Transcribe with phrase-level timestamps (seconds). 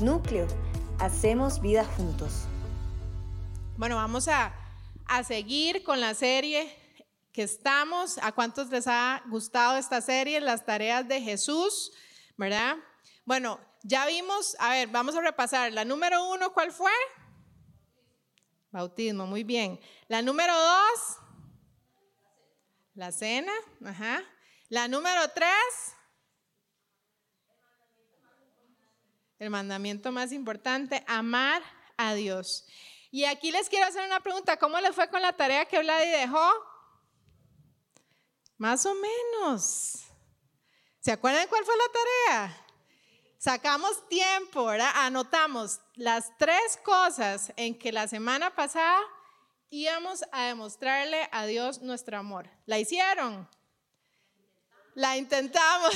[0.00, 0.46] Núcleo,
[1.00, 2.44] hacemos vida juntos.
[3.76, 4.54] Bueno, vamos a,
[5.06, 6.72] a seguir con la serie
[7.32, 8.16] que estamos.
[8.18, 10.40] ¿A cuántos les ha gustado esta serie?
[10.40, 11.90] Las tareas de Jesús,
[12.36, 12.76] ¿verdad?
[13.24, 15.72] Bueno, ya vimos, a ver, vamos a repasar.
[15.72, 16.92] La número uno, ¿cuál fue?
[18.70, 19.80] Bautismo, muy bien.
[20.06, 21.18] La número dos,
[22.94, 23.52] la cena,
[23.84, 24.22] ajá.
[24.68, 25.96] La número tres,
[29.38, 31.62] el mandamiento más importante, amar
[31.96, 32.66] a Dios.
[33.10, 36.10] Y aquí les quiero hacer una pregunta, ¿cómo le fue con la tarea que Vladi
[36.10, 36.50] dejó?
[38.56, 40.04] Más o menos.
[41.00, 42.64] ¿Se acuerdan cuál fue la tarea?
[43.38, 44.90] Sacamos tiempo, ¿verdad?
[44.96, 49.00] Anotamos las tres cosas en que la semana pasada
[49.70, 52.50] íbamos a demostrarle a Dios nuestro amor.
[52.66, 53.48] ¿La hicieron?
[54.98, 55.94] La intentamos.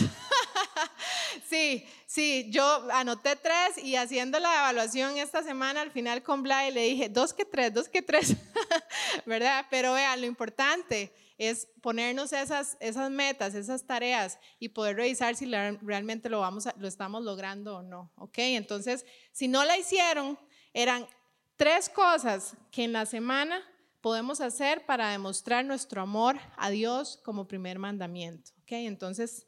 [1.51, 6.71] sí, sí, yo anoté tres y haciendo la evaluación esta semana al final con Blay
[6.71, 8.37] le dije, dos que tres, dos que tres,
[9.27, 9.67] ¿verdad?
[9.71, 15.47] Pero vean, lo importante es ponernos esas, esas metas, esas tareas y poder revisar si
[15.47, 18.39] realmente lo, vamos lo estamos logrando o no, ¿ok?
[18.39, 20.39] Entonces, si no la hicieron,
[20.73, 21.09] eran
[21.57, 23.65] tres cosas que en la semana
[24.03, 29.47] podemos hacer para demostrar nuestro amor a Dios como primer mandamiento, Entonces,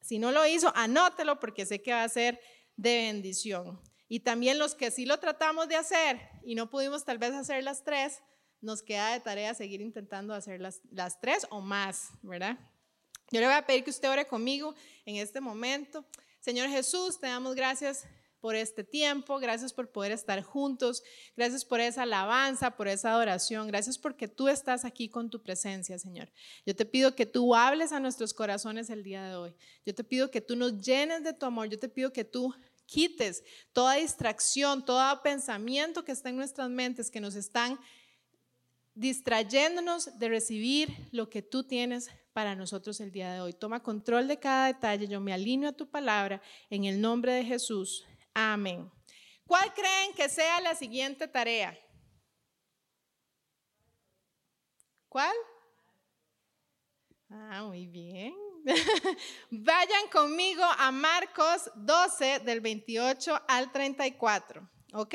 [0.00, 2.40] si no lo hizo, anótelo porque sé que va a ser
[2.76, 3.80] de bendición.
[4.08, 7.64] Y también los que sí lo tratamos de hacer y no pudimos tal vez hacer
[7.64, 8.22] las tres,
[8.60, 12.58] nos queda de tarea seguir intentando hacer las, las tres o más, ¿verdad?
[13.32, 16.04] Yo le voy a pedir que usted ore conmigo en este momento.
[16.40, 18.06] Señor Jesús, te damos gracias
[18.46, 21.02] por este tiempo, gracias por poder estar juntos,
[21.36, 25.98] gracias por esa alabanza, por esa adoración, gracias porque tú estás aquí con tu presencia,
[25.98, 26.30] Señor.
[26.64, 29.54] Yo te pido que tú hables a nuestros corazones el día de hoy.
[29.84, 32.54] Yo te pido que tú nos llenes de tu amor, yo te pido que tú
[32.86, 37.80] quites toda distracción, todo pensamiento que está en nuestras mentes, que nos están
[38.94, 43.54] distrayéndonos de recibir lo que tú tienes para nosotros el día de hoy.
[43.54, 47.42] Toma control de cada detalle, yo me alineo a tu palabra en el nombre de
[47.42, 48.04] Jesús.
[48.38, 48.92] Amén.
[49.46, 51.74] ¿Cuál creen que sea la siguiente tarea?
[55.08, 55.34] ¿Cuál?
[57.30, 58.34] Ah, muy bien.
[59.50, 65.14] Vayan conmigo a Marcos 12 del 28 al 34, ¿ok?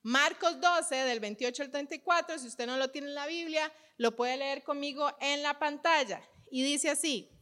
[0.00, 4.16] Marcos 12, del 28 al 34, si usted no lo tiene en la Biblia, lo
[4.16, 6.26] puede leer conmigo en la pantalla.
[6.50, 7.35] Y dice así,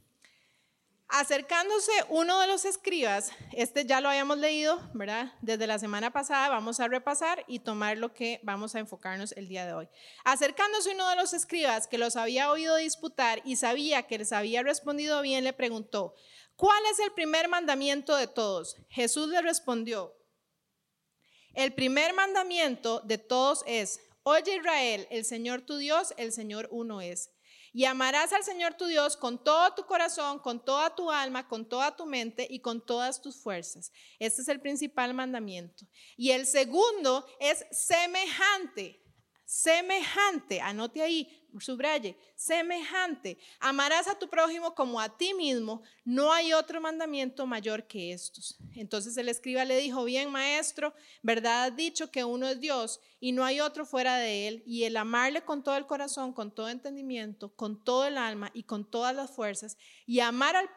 [1.09, 5.33] acercándose uno de los escribas, este ya lo habíamos leído, ¿verdad?
[5.43, 9.49] Desde la semana pasada vamos a repasar y tomar lo que vamos a enfocarnos el
[9.49, 9.89] día de hoy.
[10.25, 14.63] Acercándose uno de los escribas que los había oído disputar y sabía que les había
[14.63, 16.15] respondido bien, le preguntó,
[16.57, 18.77] ¿cuál es el primer mandamiento de todos?
[18.89, 20.15] Jesús le respondió,
[21.55, 27.01] el primer mandamiento de todos es, oye Israel, el Señor tu Dios, el Señor uno
[27.01, 27.31] es.
[27.77, 31.69] Y amarás al Señor tu Dios con todo tu corazón, con toda tu alma, con
[31.69, 33.91] toda tu mente y con todas tus fuerzas.
[34.21, 35.85] Este es el principal mandamiento.
[36.17, 39.03] Y el segundo es semejante,
[39.45, 43.39] semejante, anote ahí, subraye, semejante.
[43.61, 45.83] Amarás a tu prójimo como a ti mismo.
[46.05, 48.59] No hay otro mandamiento mayor que estos.
[48.75, 53.33] Entonces el escriba le dijo, bien maestro, verdad has dicho que uno es Dios y
[53.33, 54.63] no hay otro fuera de él.
[54.67, 58.65] Y el amarle con todo el corazón, con todo entendimiento, con todo el alma y
[58.65, 59.77] con todas las fuerzas,
[60.07, 60.71] y amar al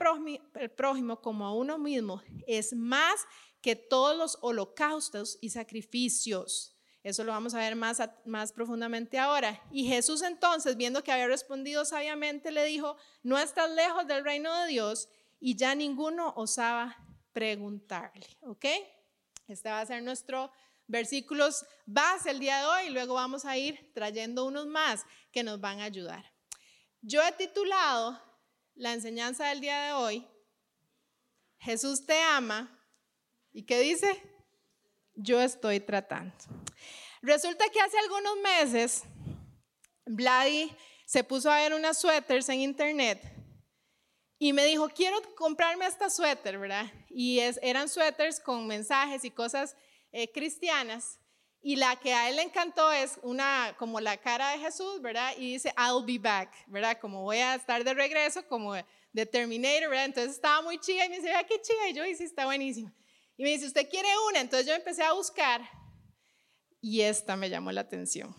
[0.76, 3.26] prójimo, como a uno mismo, es más
[3.62, 6.77] que todos los holocaustos y sacrificios.
[7.08, 9.62] Eso lo vamos a ver más, más profundamente ahora.
[9.72, 14.54] Y Jesús entonces, viendo que había respondido sabiamente, le dijo, no estás lejos del reino
[14.60, 15.08] de Dios
[15.40, 16.98] y ya ninguno osaba
[17.32, 18.28] preguntarle.
[18.42, 18.66] ¿Ok?
[19.48, 20.52] Este va a ser nuestro
[20.86, 25.62] versículos base el día de hoy luego vamos a ir trayendo unos más que nos
[25.62, 26.34] van a ayudar.
[27.02, 28.22] Yo he titulado
[28.76, 30.28] la enseñanza del día de hoy,
[31.60, 32.70] Jesús te ama.
[33.54, 34.22] ¿Y qué dice?
[35.20, 36.32] Yo estoy tratando.
[37.24, 39.04] Resulta que hace algunos meses,
[40.06, 40.72] Vladi
[41.08, 43.20] se puso a ver unas suéteres en internet
[44.38, 46.86] y me dijo, quiero comprarme esta suéter, ¿verdad?
[47.10, 49.76] Y eran suéteres con mensajes y cosas
[50.12, 51.20] eh, cristianas.
[51.60, 55.34] Y la que a él le encantó es una, como la cara de Jesús, ¿verdad?
[55.36, 57.00] Y dice, I'll be back, ¿verdad?
[57.02, 60.06] Como voy a estar de regreso, como de Terminator, ¿verdad?
[60.06, 61.90] Entonces estaba muy chica y me dice, qué chica.
[61.90, 62.94] Y yo, y sí, está buenísima.
[63.38, 64.42] Y me dice, ¿usted quiere una?
[64.42, 65.62] Entonces yo empecé a buscar
[66.82, 68.36] y esta me llamó la atención.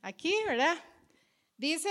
[0.00, 0.76] Aquí, ¿verdad?
[1.56, 1.90] Dice,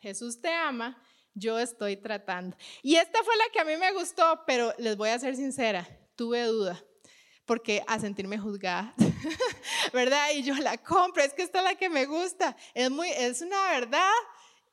[0.00, 1.00] Jesús te ama,
[1.34, 2.56] yo estoy tratando.
[2.82, 5.86] Y esta fue la que a mí me gustó, pero les voy a ser sincera,
[6.16, 6.82] tuve duda.
[7.44, 8.94] porque a sentirme juzgada,
[9.92, 10.30] ¿verdad?
[10.34, 13.42] Y yo la compro, es que esta es la que me gusta, es, muy, es
[13.42, 14.12] una verdad,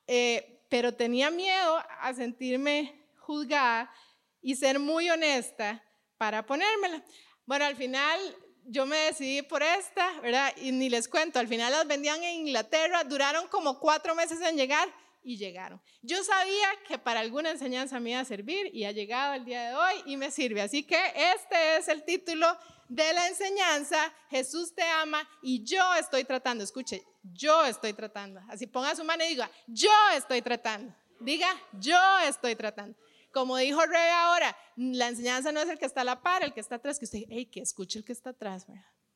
[0.06, 3.92] eh, pero tenía miedo a sentirme juzgada
[4.40, 5.84] y ser muy honesta
[6.20, 7.02] para ponérmela.
[7.46, 8.20] Bueno, al final
[8.66, 10.52] yo me decidí por esta, ¿verdad?
[10.58, 14.54] Y ni les cuento, al final las vendían en Inglaterra, duraron como cuatro meses en
[14.54, 14.86] llegar
[15.22, 15.80] y llegaron.
[16.02, 19.70] Yo sabía que para alguna enseñanza me iba a servir y ha llegado el día
[19.70, 20.60] de hoy y me sirve.
[20.60, 21.00] Así que
[21.32, 22.46] este es el título
[22.90, 28.42] de la enseñanza, Jesús te ama y yo estoy tratando, escuche, yo estoy tratando.
[28.50, 30.94] Así ponga su mano y diga, yo estoy tratando.
[31.18, 32.98] Diga, yo estoy tratando.
[33.32, 36.52] Como dijo Rey ahora, la enseñanza no es el que está a la par, el
[36.52, 38.66] que está atrás, que usted, hey, que escuche el que está atrás,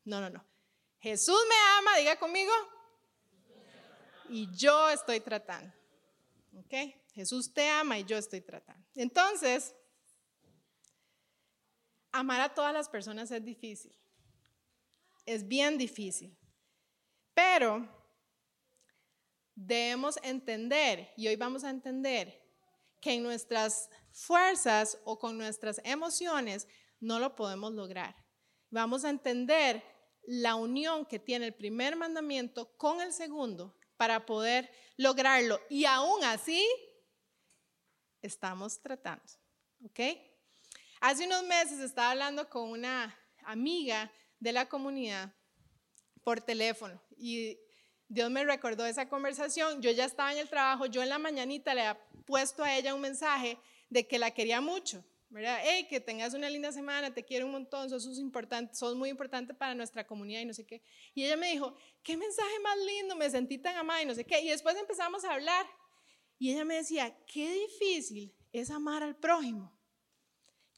[0.05, 0.45] No, no, no.
[1.01, 2.53] Jesús me ama, diga conmigo,
[4.29, 5.73] y yo estoy tratando.
[6.57, 6.75] ¿Ok?
[7.13, 8.87] Jesús te ama y yo estoy tratando.
[8.95, 9.75] Entonces,
[12.13, 13.95] amar a todas las personas es difícil.
[15.27, 16.37] Es bien difícil.
[17.35, 17.89] Pero
[19.55, 22.44] debemos entender, y hoy vamos a entender,
[23.05, 26.67] que en nuestras fuerzas o con nuestras emociones
[27.01, 28.17] no lo podemos lograr.
[28.71, 29.85] Vamos a entender
[30.23, 35.61] la unión que tiene el primer mandamiento con el segundo para poder lograrlo.
[35.69, 36.67] Y aún así,
[38.23, 39.31] estamos tratando.
[39.85, 40.01] ¿Ok?
[41.03, 43.15] Hace unos meses estaba hablando con una
[43.45, 44.11] amiga
[44.41, 45.31] de la comunidad
[46.23, 47.59] por teléfono y
[48.09, 49.81] Dios me recordó esa conversación.
[49.81, 52.95] Yo ya estaba en el trabajo, yo en la mañanita le había puesto a ella
[52.95, 53.59] un mensaje
[53.91, 55.61] de que la quería mucho, ¿verdad?
[55.63, 59.55] Hey, que tengas una linda semana, te quiero un montón, sos, importante, sos muy importante
[59.55, 60.83] para nuestra comunidad y no sé qué.
[61.15, 64.25] Y ella me dijo, qué mensaje más lindo, me sentí tan amada y no sé
[64.25, 64.41] qué.
[64.41, 65.67] Y después empezamos a hablar
[66.39, 69.73] y ella me decía, qué difícil es amar al prójimo.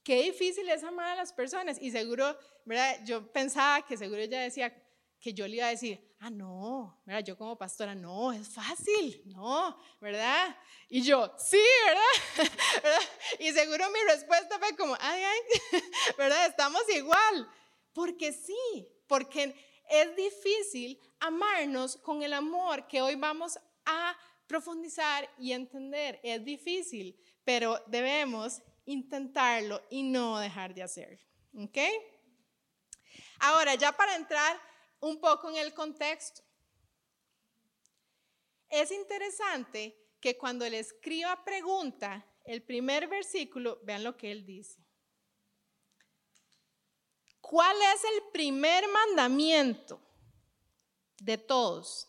[0.03, 1.79] Qué difícil es amar a las personas.
[1.81, 3.01] Y seguro, ¿verdad?
[3.05, 4.73] Yo pensaba que seguro ella decía
[5.19, 7.25] que yo le iba a decir, ah, no, ¿verdad?
[7.25, 10.57] Yo como pastora, no, es fácil, no, ¿verdad?
[10.89, 13.01] Y yo, sí, ¿verdad?
[13.41, 15.81] Y seguro mi respuesta fue como, ay, ay,
[16.19, 16.47] ¿verdad?
[16.47, 17.51] Estamos igual.
[17.93, 19.55] Porque sí, porque
[19.89, 24.17] es difícil amarnos con el amor que hoy vamos a
[24.47, 26.21] profundizar y entender.
[26.23, 31.19] Es difícil, pero debemos intentarlo y no dejar de hacerlo.
[31.59, 31.79] ¿Ok?
[33.39, 34.61] Ahora, ya para entrar
[35.01, 36.43] un poco en el contexto.
[38.69, 44.81] Es interesante que cuando el escriba pregunta el primer versículo, vean lo que él dice.
[47.41, 50.01] ¿Cuál es el primer mandamiento
[51.19, 52.09] de todos?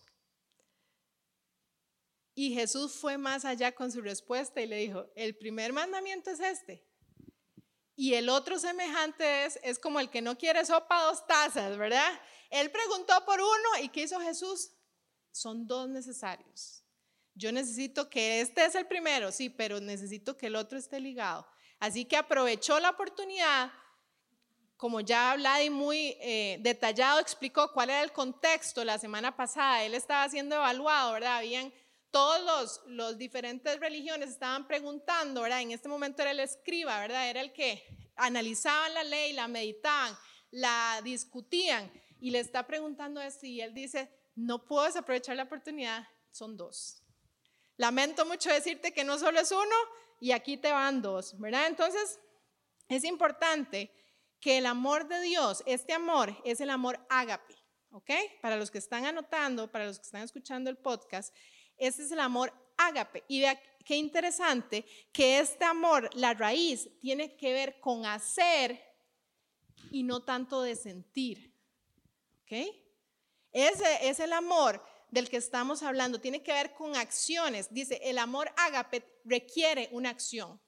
[2.34, 6.40] Y Jesús fue más allá con su respuesta y le dijo, el primer mandamiento es
[6.40, 6.87] este.
[8.00, 12.22] Y el otro semejante es, es como el que no quiere sopa dos tazas, ¿verdad?
[12.52, 14.70] Él preguntó por uno y ¿qué hizo Jesús?
[15.32, 16.84] Son dos necesarios.
[17.34, 21.48] Yo necesito que este es el primero, sí, pero necesito que el otro esté ligado.
[21.80, 23.72] Así que aprovechó la oportunidad,
[24.76, 29.84] como ya y muy eh, detallado explicó cuál era el contexto la semana pasada.
[29.84, 31.38] Él estaba siendo evaluado, ¿verdad?
[31.38, 31.74] Habían
[32.12, 35.62] todos los, diferentes religiones estaban preguntando, ¿verdad?
[35.62, 37.30] En este momento era el escriba, ¿verdad?
[37.30, 37.84] Era el que
[38.16, 40.18] analizaban la ley, la meditaban,
[40.52, 46.08] la discutían y le está preguntando esto y él dice, no puedo desaprovechar la oportunidad,
[46.32, 47.04] son dos.
[47.76, 49.76] Lamento mucho decirte que no solo es uno
[50.20, 51.68] y aquí te van dos, ¿verdad?
[51.68, 52.20] Entonces,
[52.88, 53.92] es importante
[54.40, 57.56] que el amor de Dios, este amor es el amor ágape,
[57.92, 58.10] ¿ok?
[58.42, 61.34] Para los que están anotando, para los que están escuchando el podcast,
[61.78, 63.24] ese es el amor ágape.
[63.28, 68.82] Y vea qué interesante que este amor, la raíz, tiene que ver con hacer
[69.92, 71.54] y no tanto de sentir.
[72.44, 72.76] ¿Ok?
[73.52, 76.20] Ese es el amor del que estamos hablando.
[76.20, 77.74] Tiene que ver con acciones.
[77.74, 80.60] Dice, el amor ágape requiere una acción.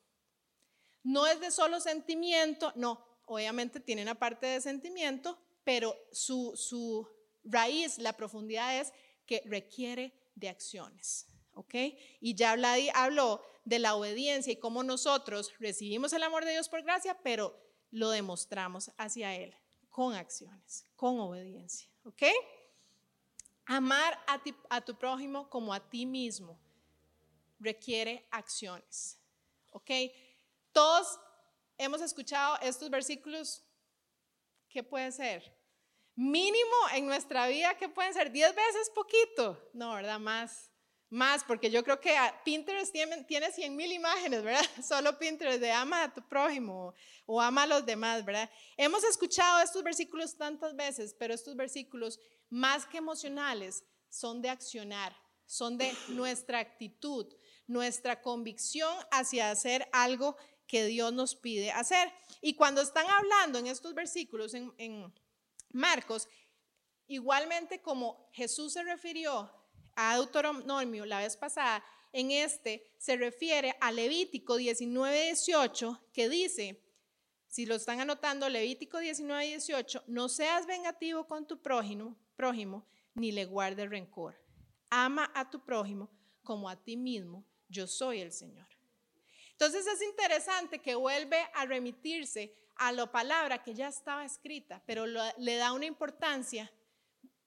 [1.04, 3.06] No es de solo sentimiento, no.
[3.26, 7.08] Obviamente tiene una parte de sentimiento, pero su, su
[7.44, 8.92] raíz, la profundidad es
[9.26, 11.28] que requiere de acciones.
[11.54, 11.76] ¿Ok?
[12.22, 12.56] Y ya
[12.94, 17.60] habló de la obediencia y cómo nosotros recibimos el amor de Dios por gracia, pero
[17.92, 19.54] lo demostramos hacia Él
[19.90, 21.90] con acciones, con obediencia.
[22.04, 22.24] ¿Ok?
[23.66, 26.60] Amar a, a tu prójimo como a ti mismo
[27.60, 29.20] requiere acciones.
[29.72, 29.92] ¿Ok?
[30.72, 31.20] Todos
[31.78, 33.64] hemos escuchado estos versículos.
[34.70, 35.59] ¿Qué puede ser?
[36.20, 38.30] Mínimo en nuestra vida, ¿qué pueden ser?
[38.30, 39.58] ¿Diez veces poquito?
[39.72, 40.20] No, ¿verdad?
[40.20, 40.70] Más,
[41.10, 44.60] Más, porque yo creo que Pinterest tiene, tiene 100 mil imágenes, ¿verdad?
[44.86, 46.94] Solo Pinterest de ama a tu prójimo
[47.26, 48.52] o ama a los demás, ¿verdad?
[48.76, 55.16] Hemos escuchado estos versículos tantas veces, pero estos versículos, más que emocionales, son de accionar,
[55.46, 57.34] son de nuestra actitud,
[57.66, 60.36] nuestra convicción hacia hacer algo
[60.68, 62.12] que Dios nos pide hacer.
[62.42, 65.14] Y cuando están hablando en estos versículos en, en
[65.72, 66.28] Marcos,
[67.08, 69.52] igualmente como Jesús se refirió
[69.96, 76.82] a Deuteronomio la vez pasada, en este se refiere a Levítico 19, 18, que dice,
[77.48, 83.32] si lo están anotando, Levítico 19, 18, no seas vengativo con tu prójimo, prójimo ni
[83.32, 84.36] le guardes rencor.
[84.90, 86.10] Ama a tu prójimo
[86.44, 88.68] como a ti mismo, yo soy el Señor.
[89.52, 95.06] Entonces es interesante que vuelve a remitirse a la palabra que ya estaba escrita, pero
[95.06, 96.72] le da una importancia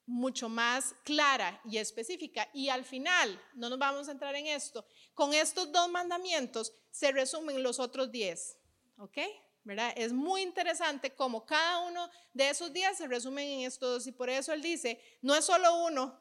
[0.05, 2.47] mucho más clara y específica.
[2.53, 7.11] Y al final, no nos vamos a entrar en esto, con estos dos mandamientos se
[7.11, 8.57] resumen los otros diez.
[8.97, 9.17] ¿Ok?
[9.63, 9.93] ¿Verdad?
[9.95, 14.07] Es muy interesante cómo cada uno de esos días se resumen en estos dos.
[14.07, 16.19] Y por eso él dice, no es solo uno,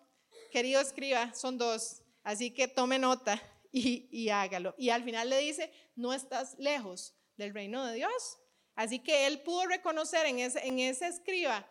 [0.50, 2.02] querido escriba, son dos.
[2.22, 3.42] Así que tome nota
[3.72, 4.74] y, y hágalo.
[4.78, 8.38] Y al final le dice, no estás lejos del reino de Dios.
[8.74, 11.68] Así que él pudo reconocer en ese, escriba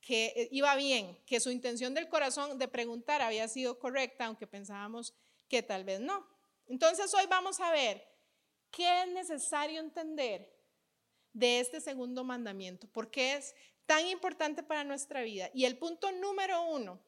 [0.00, 4.46] que eh, iba bien, que su intención del corazón de preguntar había sido correcta, aunque
[4.46, 5.14] pensábamos
[5.48, 6.26] que tal vez no.
[6.66, 8.06] Entonces hoy vamos a ver
[8.70, 10.52] qué es necesario entender
[11.32, 13.54] de este segundo mandamiento, porque es
[13.86, 15.50] tan importante para nuestra vida.
[15.54, 17.00] Y el punto número uno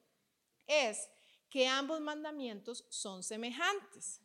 [0.67, 1.09] es
[1.49, 4.21] que ambos mandamientos son semejantes.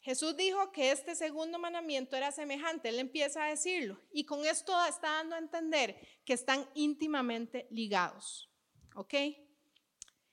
[0.00, 4.72] Jesús dijo que este segundo mandamiento era semejante, él empieza a decirlo y con esto
[4.86, 8.50] está dando a entender que están íntimamente ligados.
[8.94, 9.14] ¿Ok?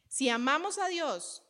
[0.08, 1.44] Si amamos a Dios,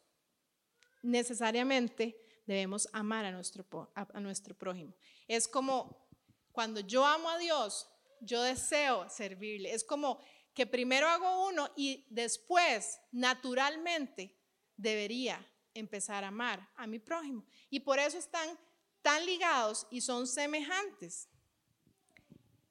[1.04, 4.96] necesariamente debemos amar a nuestro, a nuestro prójimo.
[5.28, 6.08] Es como
[6.52, 7.90] cuando yo amo a Dios,
[8.22, 9.74] yo deseo servirle.
[9.74, 10.20] Es como
[10.54, 14.40] que primero hago uno y después, naturalmente,
[14.78, 17.46] debería empezar a amar a mi prójimo.
[17.70, 18.58] Y por eso están
[19.02, 21.30] tan ligados y son semejantes.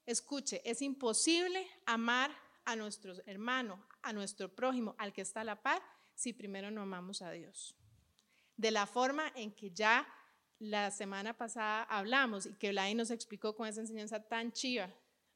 [0.04, 2.30] Escuche, es imposible amar
[2.64, 5.82] a nuestro hermano, a nuestro prójimo, al que está a la par,
[6.14, 7.76] si primero no amamos a Dios.
[8.56, 10.06] De la forma en que ya
[10.58, 14.90] la semana pasada hablamos y que Blay nos explicó con esa enseñanza tan chiva,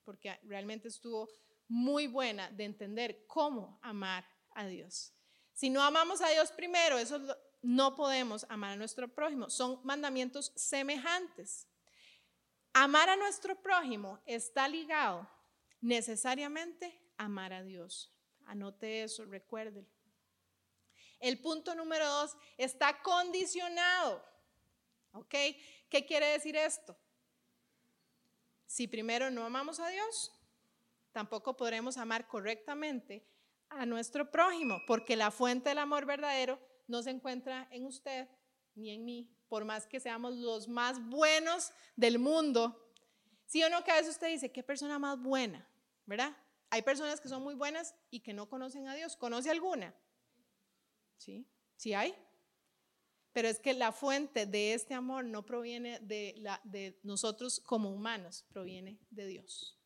[0.05, 1.29] porque realmente estuvo
[1.69, 5.13] muy buena de entender cómo amar a Dios.
[5.53, 9.51] Si no amamos a Dios primero, eso es no podemos amar a nuestro prójimo.
[9.51, 11.67] Son mandamientos semejantes.
[12.73, 15.29] Amar a nuestro prójimo está ligado
[15.81, 18.13] necesariamente a amar a Dios.
[18.47, 19.89] Anote eso, recuérdelo.
[21.21, 24.25] El punto número dos está condicionado.
[25.13, 25.35] ¿Ok?
[25.89, 26.97] ¿Qué quiere decir esto?
[28.67, 30.33] Si primero no amamos a Dios,
[31.13, 33.27] tampoco podremos amar correctamente
[33.71, 38.29] a nuestro prójimo, porque la fuente del amor verdadero no se encuentra en usted
[38.75, 42.93] ni en mí, por más que seamos los más buenos del mundo.
[43.47, 45.69] Sí o no, que a veces usted dice, ¿qué persona más buena?
[46.07, 46.37] ¿Verdad?
[46.71, 49.17] Hay personas que son muy buenas y que no conocen a Dios.
[49.17, 49.95] ¿Conoce alguna?
[51.17, 52.15] Sí, sí hay.
[53.33, 58.99] Pero es que la fuente de este amor no proviene de, nosotros como humanos, proviene
[59.11, 59.79] de Dios.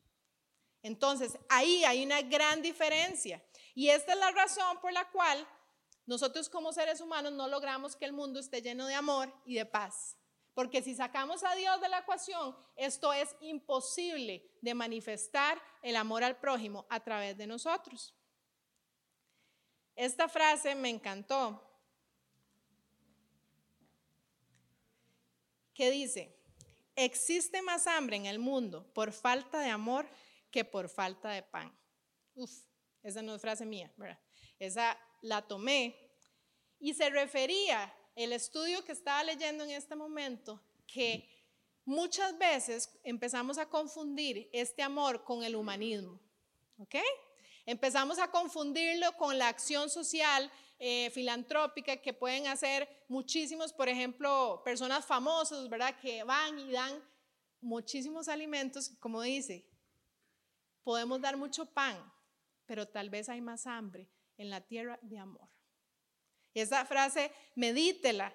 [0.81, 3.43] Entonces, ahí hay una gran diferencia.
[3.73, 5.47] Y esta es la razón por la cual
[6.05, 9.65] nosotros como seres humanos no logramos que el mundo esté lleno de amor y de
[9.65, 10.17] paz.
[10.53, 16.23] Porque si sacamos a Dios de la ecuación, esto es imposible de manifestar el amor
[16.23, 18.13] al prójimo a través de nosotros.
[19.95, 21.69] Esta frase me encantó.
[25.73, 26.39] Que dice,
[26.95, 30.07] existe más hambre en el mundo por falta de amor
[30.51, 31.75] que por falta de pan.
[32.35, 32.51] Uf,
[33.01, 34.19] esa no es frase mía, ¿verdad?
[34.59, 35.97] Esa la tomé
[36.79, 41.27] y se refería el estudio que estaba leyendo en este momento que
[41.85, 46.19] muchas veces empezamos a confundir este amor con el humanismo.
[46.77, 46.95] ¿Ok?
[47.65, 54.61] Empezamos a confundirlo con la acción social eh, filantrópica que pueden hacer muchísimos, por ejemplo,
[54.65, 55.97] personas famosas, ¿verdad?
[56.01, 57.01] Que van y dan
[57.61, 59.65] muchísimos alimentos, como dice,
[60.83, 61.97] podemos dar mucho pan,
[62.65, 64.09] pero tal vez hay más hambre
[64.43, 65.49] en la tierra de amor.
[66.53, 68.33] Y esa frase, medítela,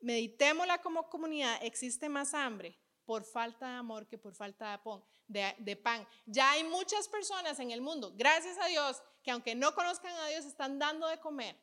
[0.00, 4.82] meditémosla como comunidad, existe más hambre por falta de amor que por falta
[5.28, 6.06] de, pan.
[6.26, 10.28] Ya hay muchas personas en el mundo, gracias a Dios, que aunque no conozcan a
[10.28, 11.56] Dios, están dando de comer.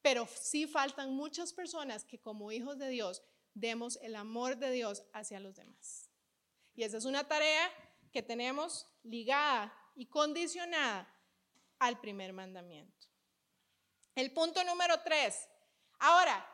[0.00, 3.22] pero sí faltan muchas personas que como hijos de Dios
[3.54, 6.10] demos el amor de Dios hacia los demás.
[6.74, 7.70] Y esa es una tarea
[8.12, 11.08] que tenemos ligada y condicionada
[11.82, 13.08] al primer mandamiento.
[14.14, 15.48] El punto número tres.
[15.98, 16.46] Ahora,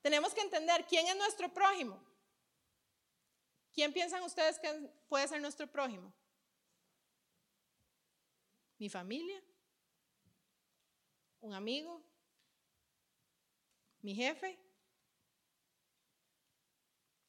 [0.00, 2.00] tenemos que entender quién es nuestro prójimo.
[3.72, 4.68] ¿Quién piensan ustedes que
[5.08, 6.14] puede ser nuestro prójimo?
[8.78, 9.42] ¿Mi familia?
[11.40, 12.00] ¿Un amigo?
[14.02, 14.56] ¿Mi jefe?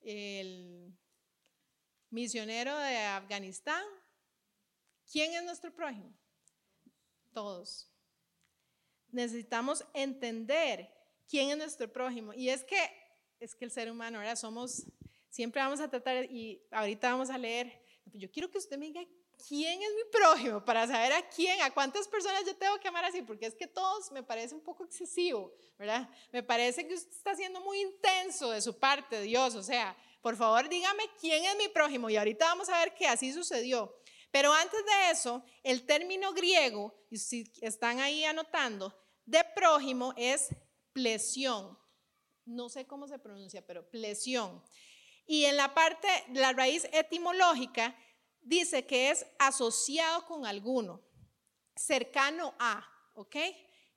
[0.02, 0.96] ¿El
[2.12, 3.84] misionero de Afganistán?
[5.12, 6.16] ¿Quién es nuestro prójimo?
[7.38, 7.88] Todos.
[9.12, 10.92] Necesitamos entender
[11.30, 12.34] quién es nuestro prójimo.
[12.34, 12.80] Y es que,
[13.40, 14.88] es que el ser humano, ahora somos,
[15.30, 19.02] siempre vamos a tratar, y ahorita vamos a leer, yo quiero que usted me diga
[19.48, 23.06] quién es mi prójimo para saber a quién, a cuántas personas yo tengo que amar
[23.06, 26.10] así, porque es que todos me parece un poco excesivo, ¿verdad?
[26.32, 30.36] Me parece que usted está siendo muy intenso de su parte, Dios, o sea, por
[30.36, 33.96] favor dígame quién es mi prójimo y ahorita vamos a ver que así sucedió.
[34.32, 38.94] Pero antes de eso, el término griego, y si están ahí anotando,
[39.26, 40.50] de prójimo es
[40.94, 41.78] plesión.
[42.46, 44.64] No sé cómo se pronuncia, pero plesión.
[45.26, 47.96] Y en la parte, la raíz etimológica,
[48.42, 51.02] dice que es asociado con alguno,
[51.76, 53.36] cercano a, ¿ok?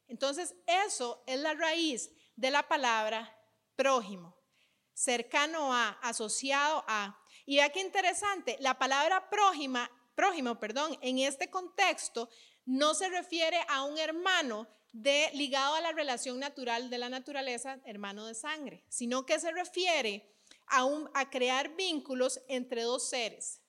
[0.09, 3.37] Entonces, eso es la raíz de la palabra
[3.77, 4.37] prójimo,
[4.93, 7.17] cercano a, asociado a.
[7.47, 12.29] Y vea qué interesante, la palabra prójima, prójimo, perdón, en este contexto
[12.65, 18.27] no se refiere a un hermano ligado a la relación natural de la naturaleza, hermano
[18.27, 20.35] de sangre, sino que se refiere
[20.67, 23.61] a, crear vínculos entre dos seres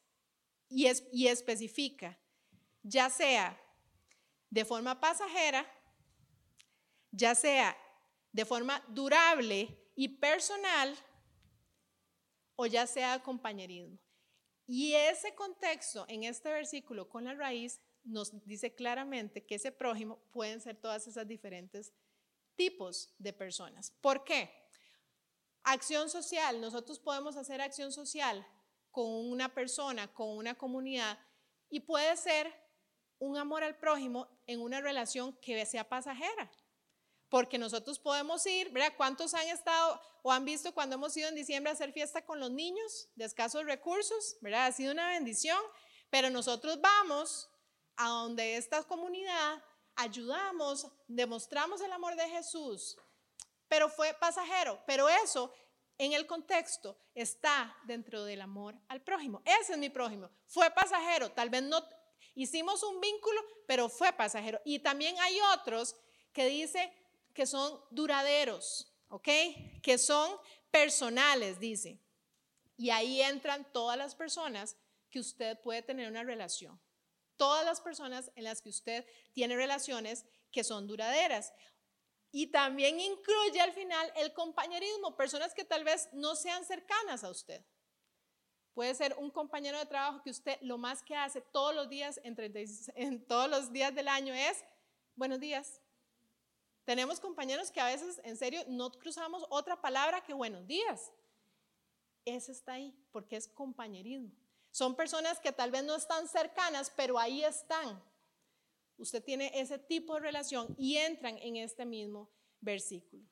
[0.69, 2.17] y, y especifica,
[2.83, 3.59] ya sea
[4.49, 5.65] de forma pasajera,
[7.11, 7.77] ya sea
[8.31, 10.95] de forma durable y personal,
[12.55, 13.97] o ya sea compañerismo.
[14.73, 20.23] Y ese contexto en este versículo con la raíz nos dice claramente que ese prójimo
[20.31, 21.91] pueden ser todas esas diferentes
[22.55, 23.91] tipos de personas.
[23.99, 24.49] ¿Por qué?
[25.63, 26.61] Acción social.
[26.61, 28.47] Nosotros podemos hacer acción social
[28.91, 31.19] con una persona, con una comunidad,
[31.69, 32.49] y puede ser
[33.19, 36.49] un amor al prójimo en una relación que sea pasajera.
[37.31, 38.93] Porque nosotros podemos ir, ¿verdad?
[38.97, 42.41] ¿Cuántos han estado o han visto cuando hemos ido en diciembre a hacer fiesta con
[42.41, 44.35] los niños de escasos recursos?
[44.41, 44.65] ¿Verdad?
[44.65, 45.57] Ha sido una bendición,
[46.09, 47.49] pero nosotros vamos
[47.95, 49.63] a donde esta comunidad,
[49.95, 52.97] ayudamos, demostramos el amor de Jesús,
[53.69, 55.53] pero fue pasajero, pero eso
[55.97, 59.41] en el contexto está dentro del amor al prójimo.
[59.45, 60.29] Ese es mi prójimo.
[60.47, 61.81] Fue pasajero, tal vez no
[62.35, 64.59] hicimos un vínculo, pero fue pasajero.
[64.65, 65.95] Y también hay otros
[66.33, 66.91] que dice
[67.33, 69.27] que son duraderos, ¿ok?
[69.81, 70.31] Que son
[70.71, 71.99] personales, dice.
[72.77, 74.77] Y ahí entran todas las personas
[75.09, 76.81] que usted puede tener una relación.
[77.35, 81.53] Todas las personas en las que usted tiene relaciones que son duraderas.
[82.31, 87.29] Y también incluye al final el compañerismo, personas que tal vez no sean cercanas a
[87.29, 87.63] usted.
[88.73, 92.21] Puede ser un compañero de trabajo que usted lo más que hace todos los días,
[92.23, 94.63] en todos los días del año es
[95.15, 95.80] buenos días.
[96.85, 101.11] Tenemos compañeros que a veces, en serio, no cruzamos otra palabra que buenos días.
[102.25, 104.31] Ese está ahí, porque es compañerismo.
[104.71, 108.01] Son personas que tal vez no están cercanas, pero ahí están
[109.01, 113.23] usted tiene ese tipo de relación y entran en este mismo versículo.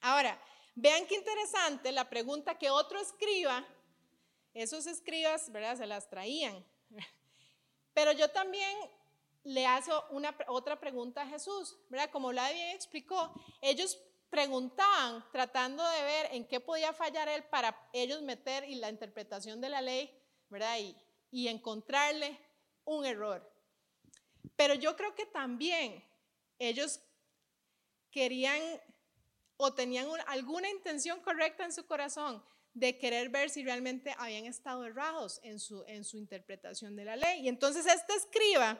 [0.00, 0.40] Ahora,
[0.74, 3.66] vean qué interesante la pregunta que otro escriba,
[4.54, 5.76] esos escribas, ¿verdad?
[5.76, 6.64] Se las traían.
[7.94, 8.74] Pero yo también
[9.46, 12.10] le hago una, otra pregunta a Jesús, ¿verdad?
[12.10, 13.96] Como la bien explicó, ellos
[14.28, 19.60] preguntaban tratando de ver en qué podía fallar él para ellos meter y la interpretación
[19.60, 20.12] de la ley,
[20.48, 20.78] ¿verdad?
[20.80, 20.96] Y,
[21.30, 22.36] y encontrarle
[22.84, 23.48] un error.
[24.56, 26.04] Pero yo creo que también
[26.58, 27.00] ellos
[28.10, 28.60] querían
[29.58, 32.42] o tenían alguna intención correcta en su corazón
[32.74, 37.14] de querer ver si realmente habían estado errados en su, en su interpretación de la
[37.14, 37.42] ley.
[37.42, 38.78] Y entonces este escriba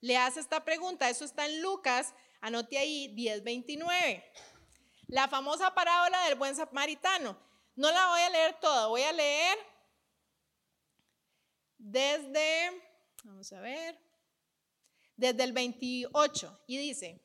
[0.00, 4.24] le hace esta pregunta, eso está en Lucas, anote ahí 10:29.
[5.08, 7.38] La famosa parábola del buen samaritano.
[7.76, 9.58] No la voy a leer toda, voy a leer
[11.78, 12.82] desde,
[13.24, 13.98] vamos a ver,
[15.16, 17.22] desde el 28 y dice,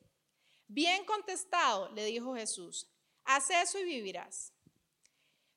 [0.67, 2.87] bien contestado, le dijo Jesús,
[3.23, 4.53] haz eso y vivirás.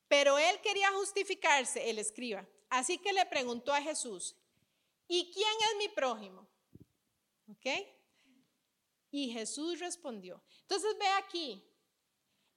[0.09, 4.37] Pero él quería justificarse, el escriba, así que le preguntó a Jesús,
[5.09, 6.49] ¿y quién es mi prójimo?
[7.49, 7.67] ¿Ok?
[9.11, 10.43] Y Jesús respondió.
[10.63, 11.63] Entonces ve aquí,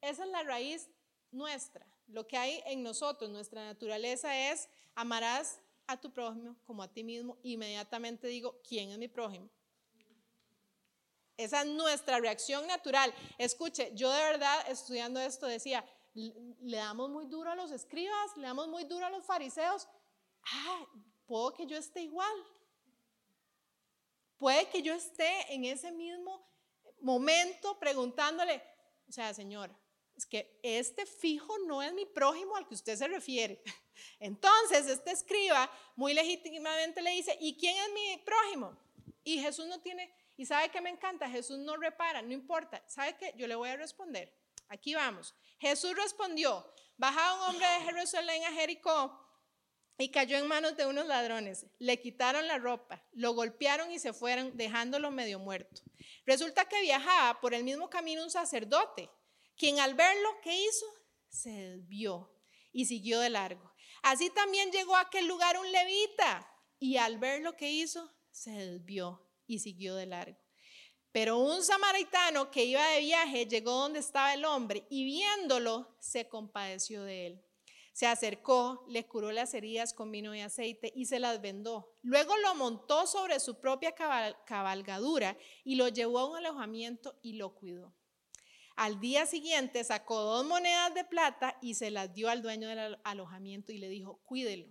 [0.01, 0.89] esa es la raíz
[1.31, 1.85] nuestra.
[2.07, 7.03] Lo que hay en nosotros, nuestra naturaleza es amarás a tu prójimo como a ti
[7.03, 7.37] mismo.
[7.43, 9.49] Inmediatamente digo, ¿quién es mi prójimo?
[11.35, 13.13] Esa es nuestra reacción natural.
[13.37, 18.47] Escuche, yo de verdad estudiando esto decía, le damos muy duro a los escribas, le
[18.47, 19.87] damos muy duro a los fariseos.
[20.43, 20.85] Ah,
[21.27, 22.33] puedo que yo esté igual.
[24.37, 26.47] Puede que yo esté en ese mismo
[26.99, 28.61] momento preguntándole,
[29.07, 29.71] o sea, Señor,
[30.15, 33.61] es que este fijo no es mi prójimo al que usted se refiere.
[34.19, 38.77] Entonces, este escriba muy legítimamente le dice, ¿y quién es mi prójimo?
[39.23, 42.83] Y Jesús no tiene y sabe que me encanta, Jesús no repara, no importa.
[42.87, 43.33] ¿Sabe qué?
[43.37, 44.31] Yo le voy a responder.
[44.69, 45.33] Aquí vamos.
[45.59, 49.26] Jesús respondió, bajaba un hombre de Jerusalén a Jericó
[49.97, 51.65] y cayó en manos de unos ladrones.
[51.79, 55.81] Le quitaron la ropa, lo golpearon y se fueron, dejándolo medio muerto.
[56.25, 59.09] Resulta que viajaba por el mismo camino un sacerdote,
[59.57, 60.85] quien al verlo, ¿qué hizo?
[61.29, 62.31] Se desvió
[62.71, 63.73] y siguió de largo.
[64.03, 66.47] Así también llegó a aquel lugar un levita
[66.79, 70.37] y al ver lo que hizo, se desvió y siguió de largo.
[71.11, 76.27] Pero un samaritano que iba de viaje llegó donde estaba el hombre y viéndolo se
[76.27, 77.46] compadeció de él.
[77.97, 81.97] Se acercó, le curó las heridas con vino y aceite y se las vendó.
[82.03, 83.95] Luego lo montó sobre su propia
[84.45, 87.95] cabalgadura y lo llevó a un alojamiento y lo cuidó.
[88.75, 92.99] Al día siguiente sacó dos monedas de plata y se las dio al dueño del
[93.03, 94.67] alojamiento y le dijo, cuídelo.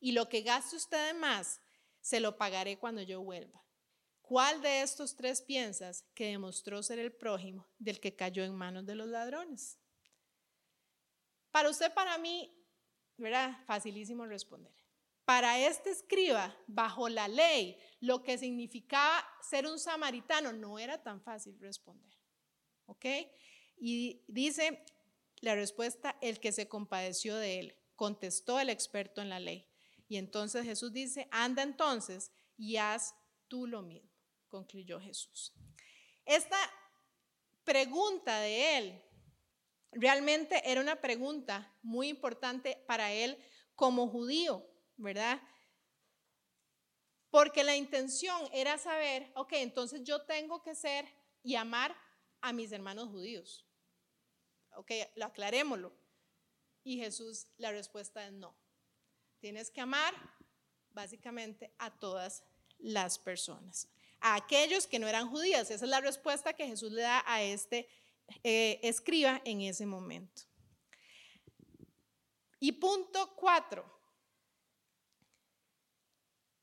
[0.00, 1.60] Y lo que gaste usted más,
[2.00, 3.64] se lo pagaré cuando yo vuelva.
[4.20, 8.84] ¿Cuál de estos tres piensas que demostró ser el prójimo del que cayó en manos
[8.84, 9.78] de los ladrones?
[11.56, 12.54] Para usted, para mí,
[13.16, 13.64] ¿verdad?
[13.64, 14.74] Facilísimo responder.
[15.24, 21.22] Para este escriba, bajo la ley, lo que significaba ser un samaritano no era tan
[21.22, 22.12] fácil responder.
[22.84, 23.06] ¿Ok?
[23.78, 24.84] Y dice
[25.40, 29.66] la respuesta, el que se compadeció de él, contestó el experto en la ley.
[30.08, 33.14] Y entonces Jesús dice, anda entonces y haz
[33.48, 34.10] tú lo mismo
[34.48, 35.54] concluyó Jesús.
[36.26, 36.58] Esta
[37.64, 39.02] pregunta de él
[39.96, 43.38] realmente era una pregunta muy importante para él
[43.74, 45.40] como judío, ¿verdad?
[47.30, 51.06] Porque la intención era saber, ok, entonces yo tengo que ser
[51.42, 51.96] y amar
[52.40, 53.66] a mis hermanos judíos.
[54.76, 55.92] Ok, lo aclarémoslo.
[56.84, 58.56] Y Jesús, la respuesta es no.
[59.40, 60.14] Tienes que amar
[60.90, 62.44] básicamente a todas
[62.78, 63.88] las personas
[64.20, 65.70] a aquellos que no eran judíos.
[65.70, 67.88] Esa es la respuesta que Jesús le da a este
[68.42, 70.42] eh, escriba en ese momento.
[72.58, 73.84] Y punto cuatro,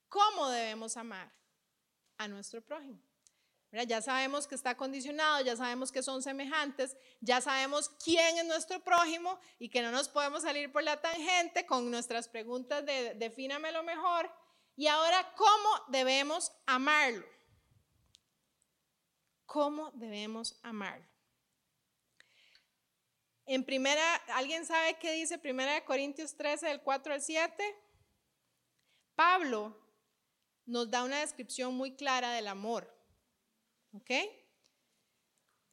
[0.09, 1.31] ¿cómo debemos amar
[2.17, 2.99] a nuestro prójimo?
[3.87, 8.83] Ya sabemos que está condicionado, ya sabemos que son semejantes, ya sabemos quién es nuestro
[8.83, 13.81] prójimo y que no nos podemos salir por la tangente con nuestras preguntas de defínamelo
[13.81, 14.31] mejor.
[14.75, 17.25] Y ahora, ¿cómo debemos amarlo?
[19.53, 21.05] cómo debemos amarlo.
[23.45, 27.75] En primera, ¿alguien sabe qué dice primera de Corintios 13 del 4 al 7?
[29.15, 29.77] Pablo
[30.65, 32.89] nos da una descripción muy clara del amor.
[33.91, 34.11] ¿Ok?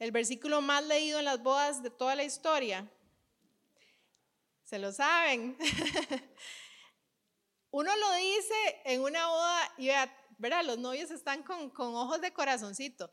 [0.00, 2.90] El versículo más leído en las bodas de toda la historia.
[4.64, 5.56] ¿Se lo saben?
[7.70, 9.90] Uno lo dice en una boda y
[10.38, 10.64] ¿verdad?
[10.64, 13.12] Los novios están con, con ojos de corazoncito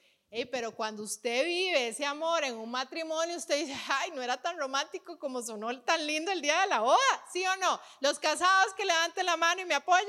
[0.51, 4.57] pero cuando usted vive ese amor en un matrimonio, usted dice, ay, no era tan
[4.57, 7.79] romántico como sonó tan lindo el día de la boda, ¿sí o no?
[8.01, 10.07] Los casados que levanten la mano y me apoyen.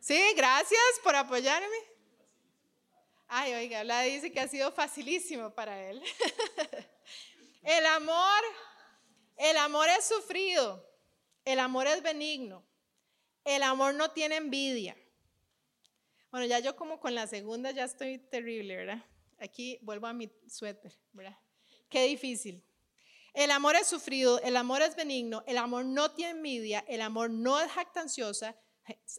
[0.00, 1.76] Sí, gracias por apoyarme.
[3.26, 6.02] Ay, oiga, la dice que ha sido facilísimo para él.
[7.62, 8.42] el amor,
[9.36, 10.88] el amor es sufrido,
[11.44, 12.64] el amor es benigno,
[13.44, 14.96] el amor no tiene envidia.
[16.30, 19.04] Bueno, ya yo como con la segunda ya estoy terrible, ¿verdad?
[19.38, 21.38] Aquí vuelvo a mi suéter, ¿verdad?
[21.88, 22.62] Qué difícil.
[23.32, 27.30] El amor es sufrido, el amor es benigno, el amor no tiene envidia, el amor
[27.30, 28.56] no es jactanciosa,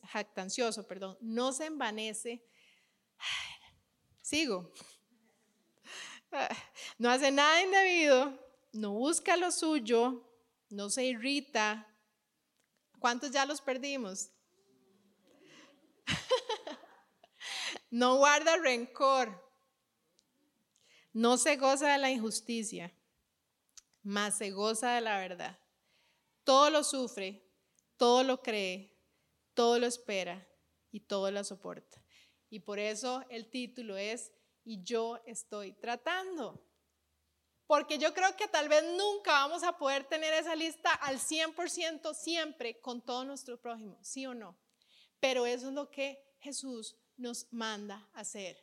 [0.04, 2.43] jactancioso, perdón, no se envanece.
[4.22, 4.72] Sigo.
[7.00, 8.38] No hace nada indebido,
[8.72, 10.30] no busca lo suyo,
[10.69, 11.88] no se irrita.
[13.00, 14.30] ¿Cuántos ya los perdimos?
[17.89, 19.49] No guarda rencor.
[21.12, 22.93] No se goza de la injusticia,
[24.04, 25.60] mas se goza de la verdad.
[26.43, 27.43] Todo lo sufre,
[27.97, 28.95] todo lo cree,
[29.54, 30.47] todo lo espera
[30.91, 32.04] y todo lo soporta.
[32.49, 34.32] Y por eso el título es
[34.63, 36.63] y yo estoy tratando.
[37.65, 42.13] Porque yo creo que tal vez nunca vamos a poder tener esa lista al 100%
[42.15, 44.58] siempre con todo nuestro prójimo, sí o no.
[45.19, 48.58] Pero eso es lo que Jesús nos manda hacer.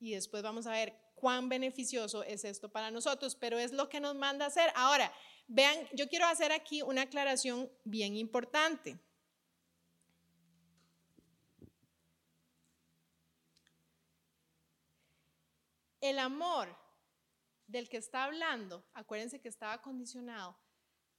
[0.00, 4.00] Y después vamos a ver cuán beneficioso es esto para nosotros, pero es lo que
[4.00, 4.70] nos manda hacer.
[4.74, 5.12] Ahora,
[5.48, 8.98] vean, yo quiero hacer aquí una aclaración bien importante.
[16.00, 16.74] El amor
[17.66, 20.56] del que está hablando, acuérdense que estaba condicionado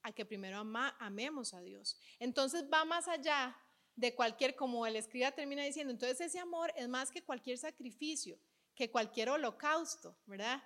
[0.01, 0.63] a que primero
[0.99, 1.99] amemos a Dios.
[2.17, 3.55] Entonces va más allá
[3.99, 8.39] de cualquier, como el escriba termina diciendo, entonces ese amor es más que cualquier sacrificio,
[8.73, 10.63] que cualquier holocausto, ¿verdad?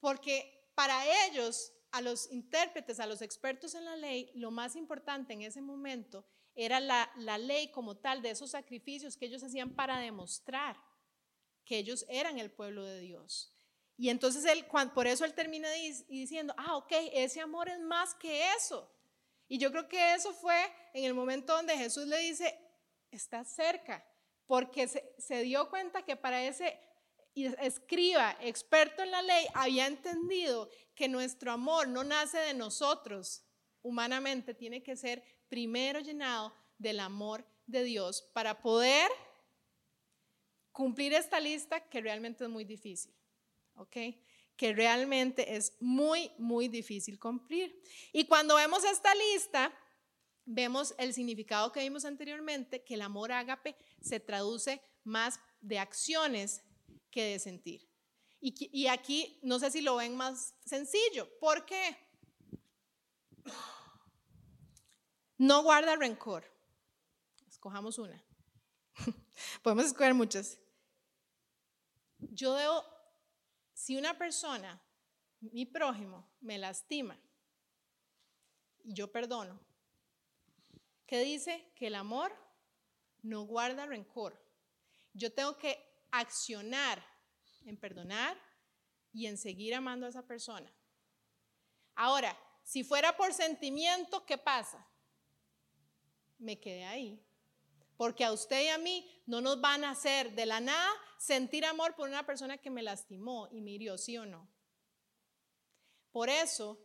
[0.00, 5.32] Porque para ellos, a los intérpretes, a los expertos en la ley, lo más importante
[5.32, 9.74] en ese momento era la, la ley como tal de esos sacrificios que ellos hacían
[9.74, 10.76] para demostrar
[11.64, 13.52] que ellos eran el pueblo de Dios.
[13.96, 15.68] Y entonces él, por eso él termina
[16.08, 18.90] diciendo, ah, ok, ese amor es más que eso.
[19.48, 20.56] Y yo creo que eso fue
[20.92, 22.58] en el momento donde Jesús le dice,
[23.10, 24.04] está cerca,
[24.46, 26.80] porque se, se dio cuenta que para ese
[27.34, 33.44] escriba, experto en la ley, había entendido que nuestro amor no nace de nosotros
[33.82, 39.10] humanamente, tiene que ser primero llenado del amor de Dios para poder
[40.72, 43.14] cumplir esta lista que realmente es muy difícil.
[43.76, 43.96] ¿Ok?
[44.56, 47.80] Que realmente es muy, muy difícil cumplir.
[48.12, 49.72] Y cuando vemos esta lista,
[50.44, 56.62] vemos el significado que vimos anteriormente, que el amor ágape se traduce más de acciones
[57.10, 57.88] que de sentir.
[58.40, 61.28] Y, y aquí no sé si lo ven más sencillo.
[61.38, 61.96] ¿Por qué?
[65.38, 66.44] No guarda rencor.
[67.48, 68.24] Escojamos una.
[69.62, 70.58] Podemos escoger muchas.
[72.18, 72.95] Yo debo
[73.76, 74.82] si una persona,
[75.40, 77.20] mi prójimo, me lastima
[78.82, 79.60] y yo perdono,
[81.06, 81.70] ¿qué dice?
[81.76, 82.32] Que el amor
[83.20, 84.42] no guarda rencor.
[85.12, 85.78] Yo tengo que
[86.10, 87.04] accionar
[87.66, 88.40] en perdonar
[89.12, 90.72] y en seguir amando a esa persona.
[91.96, 94.88] Ahora, si fuera por sentimiento, ¿qué pasa?
[96.38, 97.22] Me quedé ahí.
[97.96, 101.64] Porque a usted y a mí no nos van a hacer de la nada sentir
[101.64, 104.48] amor por una persona que me lastimó y me hirió, ¿sí o no?
[106.12, 106.78] Por eso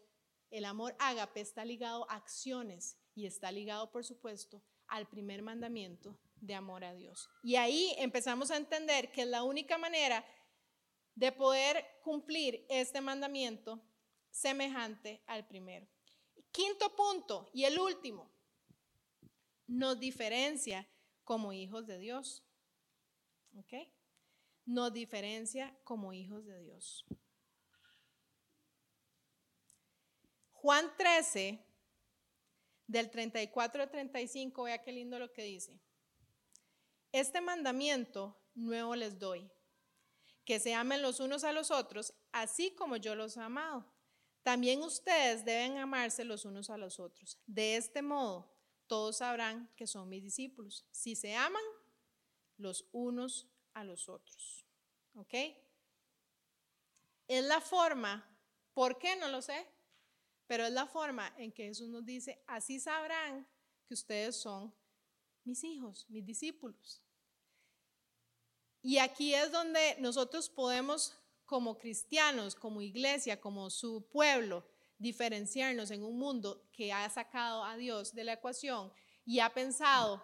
[0.49, 6.19] el amor ágape está ligado a acciones y está ligado, por supuesto, al primer mandamiento
[6.35, 7.29] de amor a Dios.
[7.43, 10.25] Y ahí empezamos a entender que es la única manera
[11.15, 13.81] de poder cumplir este mandamiento
[14.29, 15.87] semejante al primero.
[16.51, 18.29] Quinto punto y el último,
[19.67, 20.85] nos diferencia
[21.31, 22.43] como hijos de Dios.
[23.57, 23.87] ¿Ok?
[24.65, 27.05] Nos diferencia como hijos de Dios.
[30.51, 31.65] Juan 13,
[32.85, 35.79] del 34 al 35, vea qué lindo lo que dice.
[37.13, 39.49] Este mandamiento nuevo les doy,
[40.43, 43.89] que se amen los unos a los otros, así como yo los he amado.
[44.43, 47.39] También ustedes deben amarse los unos a los otros.
[47.45, 48.51] De este modo,
[48.91, 51.63] todos sabrán que son mis discípulos, si se aman
[52.57, 54.65] los unos a los otros.
[55.13, 55.33] ¿Ok?
[57.25, 58.37] Es la forma,
[58.73, 59.15] ¿por qué?
[59.15, 59.65] No lo sé,
[60.45, 63.47] pero es la forma en que Jesús nos dice, así sabrán
[63.87, 64.75] que ustedes son
[65.45, 67.01] mis hijos, mis discípulos.
[68.81, 74.65] Y aquí es donde nosotros podemos, como cristianos, como iglesia, como su pueblo,
[75.01, 78.93] diferenciarnos en un mundo que ha sacado a Dios de la ecuación
[79.25, 80.23] y ha pensado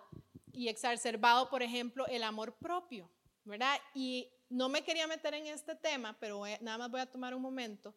[0.54, 3.12] y exacerbado, por ejemplo, el amor propio,
[3.44, 3.80] ¿verdad?
[3.94, 7.42] Y no me quería meter en este tema, pero nada más voy a tomar un
[7.42, 7.96] momento.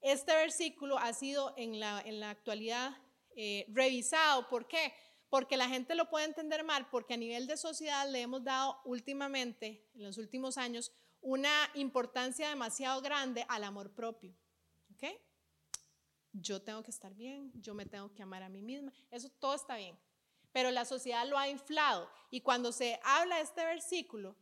[0.00, 2.96] Este versículo ha sido en la, en la actualidad
[3.34, 4.48] eh, revisado.
[4.48, 4.92] ¿Por qué?
[5.30, 8.80] Porque la gente lo puede entender mal, porque a nivel de sociedad le hemos dado
[8.84, 14.34] últimamente, en los últimos años, una importancia demasiado grande al amor propio.
[14.94, 15.04] ¿Ok?
[16.32, 19.54] Yo tengo que estar bien, yo me tengo que amar a mí misma, eso todo
[19.54, 19.98] está bien.
[20.52, 24.36] Pero la sociedad lo ha inflado y cuando se habla de este versículo,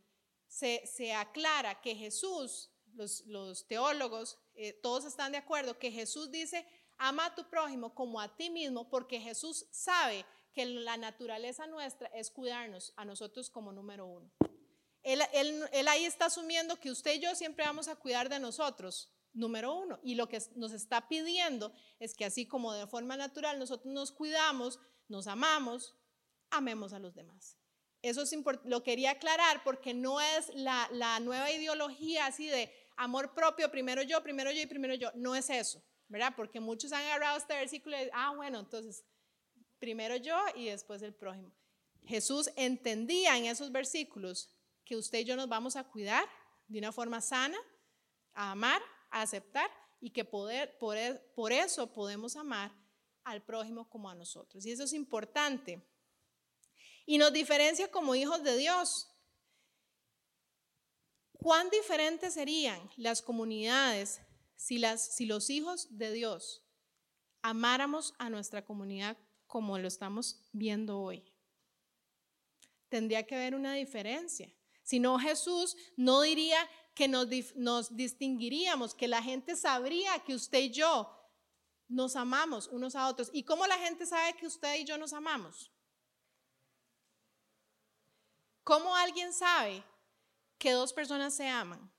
[0.47, 6.65] se, aclara que Jesús, los, teólogos, eh, todos están de acuerdo que Jesús dice,
[6.97, 12.07] ama a tu prójimo como a ti mismo, porque Jesús sabe que la naturaleza nuestra
[12.07, 14.29] es cuidarnos a nosotros como número uno.
[15.03, 19.09] Él, él ahí está asumiendo que usted y yo siempre vamos a cuidar de nosotros,
[19.33, 19.99] número uno.
[20.03, 24.11] Y lo que nos está pidiendo es que así como de forma natural nosotros nos
[24.11, 25.95] cuidamos, nos amamos,
[26.49, 27.57] amemos a los demás.
[28.01, 33.69] Eso es lo quería aclarar porque no es la, nueva ideología así de amor propio,
[33.69, 35.11] primero yo, primero yo y primero yo.
[35.15, 36.33] No es eso, ¿verdad?
[36.35, 39.03] Porque muchos han agarrado este versículo y ah, bueno, entonces
[39.77, 41.51] primero yo y después el prójimo.
[42.03, 44.49] Jesús entendía en esos versículos
[44.83, 46.27] que usted y yo nos vamos a cuidar
[46.67, 47.57] de una forma sana,
[48.33, 48.81] a amar,
[49.11, 49.69] aceptar
[49.99, 52.71] y que poder, por, e, por eso podemos amar
[53.23, 54.65] al prójimo como a nosotros.
[54.65, 55.85] Y eso es importante.
[57.05, 59.07] Y nos diferencia como hijos de Dios.
[61.33, 64.21] ¿Cuán diferentes serían las comunidades
[64.55, 66.63] si, las, si los hijos de Dios
[67.41, 71.23] amáramos a nuestra comunidad como lo estamos viendo hoy?
[72.89, 74.53] Tendría que haber una diferencia.
[74.83, 76.59] Si no, Jesús no diría
[76.93, 81.09] que nos, nos distinguiríamos, que la gente sabría que usted y yo
[81.87, 83.29] nos amamos unos a otros.
[83.33, 85.71] ¿Y cómo la gente sabe que usted y yo nos amamos?
[88.63, 89.83] ¿Cómo alguien sabe
[90.57, 91.91] que dos personas se aman?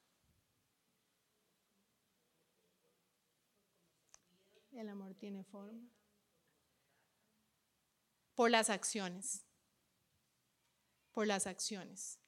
[4.72, 5.90] El amor tiene forma.
[8.34, 9.44] Por las acciones.
[11.12, 12.21] Por las acciones.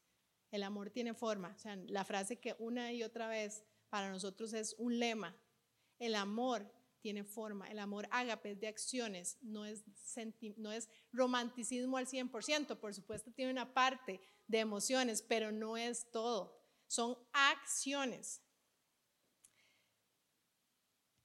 [0.55, 1.53] El amor tiene forma.
[1.57, 5.37] O sea, la frase que una y otra vez para nosotros es un lema.
[5.99, 7.69] El amor tiene forma.
[7.73, 9.83] El amor ágape de acciones, no es,
[10.57, 16.09] no es romanticismo al 100%, por supuesto tiene una parte de emociones, pero no es
[16.13, 16.57] todo.
[16.87, 18.41] Son acciones.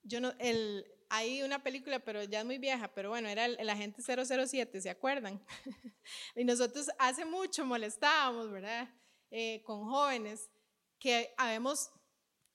[0.01, 3.69] Yo no, el, hay una película, pero ya es muy vieja, pero bueno, era el,
[3.69, 5.39] agente 007, ¿se acuerdan?
[6.35, 8.89] y nosotros hace mucho molestábamos, ¿verdad?
[9.31, 10.49] Eh, con jóvenes,
[10.97, 11.91] que habemos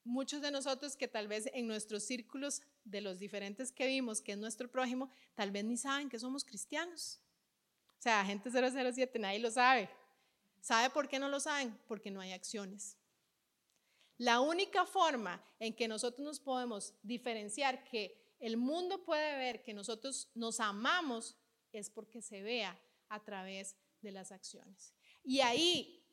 [0.05, 4.33] muchos de nosotros que tal vez en nuestros círculos de los diferentes que vimos, que
[4.33, 7.21] es nuestro prójimo, tal vez ni saben que somos cristianos.
[7.99, 9.89] O sea, agente 007, nadie lo sabe.
[10.61, 11.79] ¿Sabe por qué no lo saben?
[11.89, 12.97] Porque no hay acciones.
[14.19, 19.75] La única forma en que nosotros nos podemos diferenciar que el mundo puede ver que
[19.75, 21.37] nosotros nos amamos
[21.73, 24.95] es porque se vea a través de las acciones.
[25.25, 26.04] Y ahí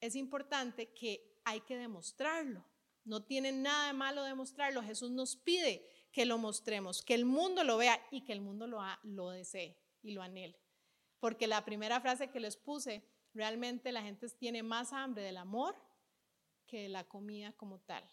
[0.00, 2.64] es importante que hay que demostrarlo.
[3.04, 4.82] No tiene nada de malo demostrarlo.
[4.82, 8.66] Jesús nos pide que lo mostremos, que el mundo lo vea y que el mundo
[8.66, 10.58] lo, lo desee y lo anhele.
[11.20, 13.02] Porque la primera frase que les puse,
[13.34, 15.74] realmente la gente tiene más hambre del amor
[16.66, 18.08] que de la comida como tal.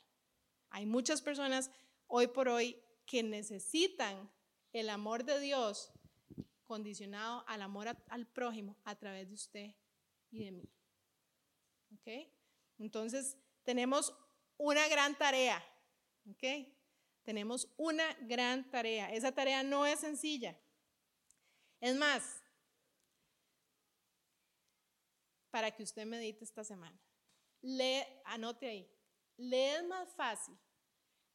[0.70, 1.72] Hay muchas personas
[2.08, 4.32] hoy por hoy que necesitan
[4.74, 5.92] el amor de Dios
[6.66, 9.76] condicionado al amor al prójimo a través de usted
[10.32, 10.70] y de mí.
[11.96, 12.32] ¿Ok?
[12.78, 14.14] Entonces, tenemos
[14.58, 15.64] una gran tarea.
[16.30, 16.44] ¿Ok?
[17.24, 19.12] Tenemos una gran tarea.
[19.12, 20.60] Esa tarea no es sencilla.
[21.82, 22.42] Es más,
[25.50, 27.00] para que usted medite esta semana,
[27.62, 28.92] lee, anote ahí,
[29.38, 30.58] le es más fácil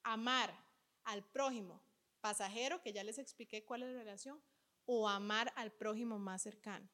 [0.03, 0.53] amar
[1.05, 1.83] al prójimo
[2.21, 4.43] pasajero, que ya les expliqué cuál es la relación,
[4.85, 6.89] o amar al prójimo más cercano.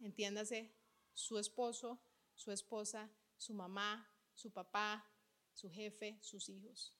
[0.00, 0.74] Entiéndase,
[1.12, 2.02] su esposo,
[2.34, 5.04] su esposa, su mamá, su papá,
[5.52, 6.94] su jefe, sus hijos,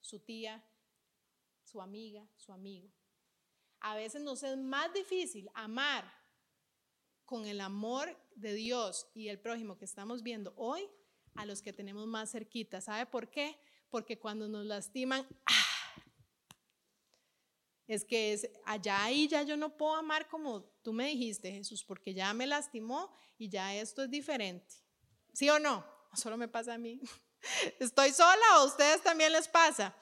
[0.00, 0.64] su tía,
[1.62, 2.90] su amiga, su amigo.
[3.80, 6.12] A veces nos es más difícil amar
[7.24, 10.88] con el amor de Dios y el prójimo que estamos viendo hoy
[11.34, 12.80] a los que tenemos más cerquita.
[12.80, 13.58] ¿Sabe por qué?
[13.90, 15.67] Porque cuando nos lastiman, ¡ah!
[17.88, 21.82] Es que es allá ahí ya yo no puedo amar como tú me dijiste, Jesús,
[21.82, 24.76] porque ya me lastimó y ya esto es diferente.
[25.32, 25.84] ¿Sí o no?
[26.14, 27.00] Solo me pasa a mí.
[27.80, 29.96] ¿Estoy sola o a ustedes también les pasa?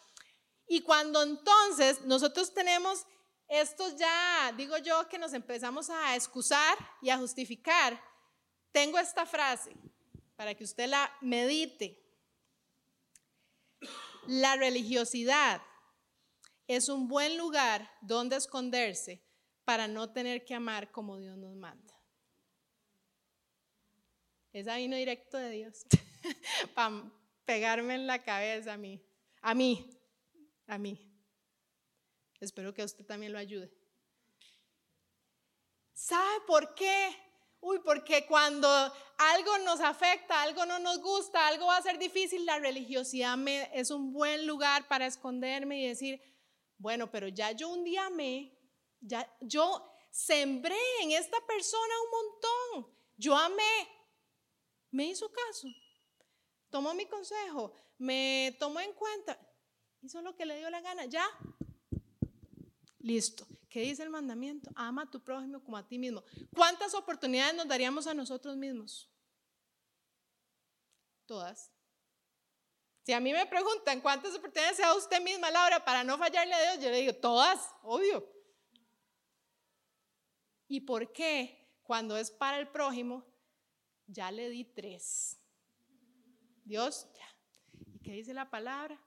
[0.66, 3.06] Y cuando entonces nosotros tenemos
[3.46, 8.02] estos ya, digo yo, que nos empezamos a excusar y a justificar,
[8.72, 9.72] tengo esta frase
[10.34, 12.02] para que usted la medite.
[14.26, 15.62] La religiosidad
[16.66, 19.22] es un buen lugar donde esconderse
[19.64, 21.94] para no tener que amar como Dios nos manda.
[24.52, 25.84] Esa vino directo de Dios
[26.74, 27.12] para
[27.44, 29.02] pegarme en la cabeza a mí.
[29.42, 29.90] A mí,
[30.66, 31.12] a mí.
[32.40, 33.72] Espero que usted también lo ayude.
[35.92, 37.16] ¿Sabe por qué?
[37.60, 38.68] Uy, porque cuando
[39.18, 43.70] algo nos afecta, algo no nos gusta, algo va a ser difícil, la religiosidad me,
[43.72, 46.20] es un buen lugar para esconderme y decir,
[46.78, 48.56] bueno, pero ya yo un día me,
[49.00, 53.88] ya yo sembré en esta persona un montón, yo amé,
[54.90, 55.68] me hizo caso,
[56.70, 59.38] tomó mi consejo, me tomó en cuenta
[60.06, 61.26] hizo lo que le dio la gana, ya.
[63.00, 63.46] Listo.
[63.68, 64.70] ¿Qué dice el mandamiento?
[64.74, 66.24] Ama a tu prójimo como a ti mismo.
[66.54, 69.10] ¿Cuántas oportunidades nos daríamos a nosotros mismos?
[71.26, 71.70] Todas.
[73.06, 76.52] Si a mí me preguntan cuántas oportunidades se da usted misma, Laura, para no fallarle
[76.52, 78.28] a Dios, yo le digo, todas, obvio.
[80.66, 83.24] ¿Y por qué cuando es para el prójimo,
[84.08, 85.38] ya le di tres?
[86.64, 87.28] Dios, ya.
[87.94, 89.00] ¿Y qué dice la palabra?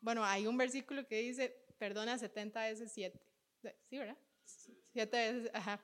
[0.00, 3.24] Bueno, hay un versículo que dice, perdona 70 veces 7.
[3.88, 4.18] Sí, ¿verdad?
[4.92, 5.80] 7 veces, ajá.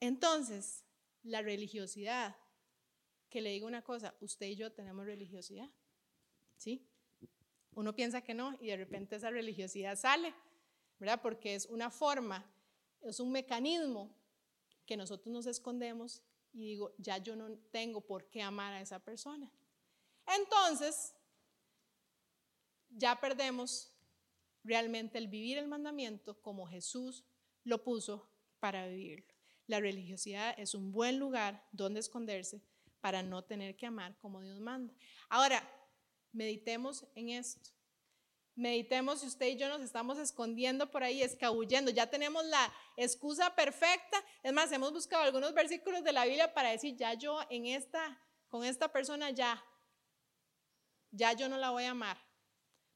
[0.00, 0.86] Entonces,
[1.22, 2.34] la religiosidad,
[3.32, 5.70] que le digo una cosa, usted y yo tenemos religiosidad,
[6.58, 6.86] ¿sí?
[7.74, 10.34] Uno piensa que no y de repente esa religiosidad sale,
[11.00, 11.22] ¿verdad?
[11.22, 12.44] Porque es una forma,
[13.00, 14.14] es un mecanismo
[14.84, 16.22] que nosotros nos escondemos
[16.52, 19.50] y digo, ya yo no tengo por qué amar a esa persona.
[20.26, 21.14] Entonces,
[22.90, 23.94] ya perdemos
[24.62, 27.24] realmente el vivir el mandamiento como Jesús
[27.64, 28.28] lo puso
[28.60, 29.34] para vivirlo.
[29.68, 32.60] La religiosidad es un buen lugar donde esconderse
[33.02, 34.94] para no tener que amar como Dios manda.
[35.28, 35.60] Ahora,
[36.32, 37.70] meditemos en esto.
[38.54, 41.90] Meditemos si usted y yo nos estamos escondiendo por ahí, escabullendo.
[41.90, 44.22] Ya tenemos la excusa perfecta.
[44.42, 48.20] Es más, hemos buscado algunos versículos de la Biblia para decir, ya yo en esta,
[48.48, 49.62] con esta persona ya,
[51.10, 52.16] ya yo no la voy a amar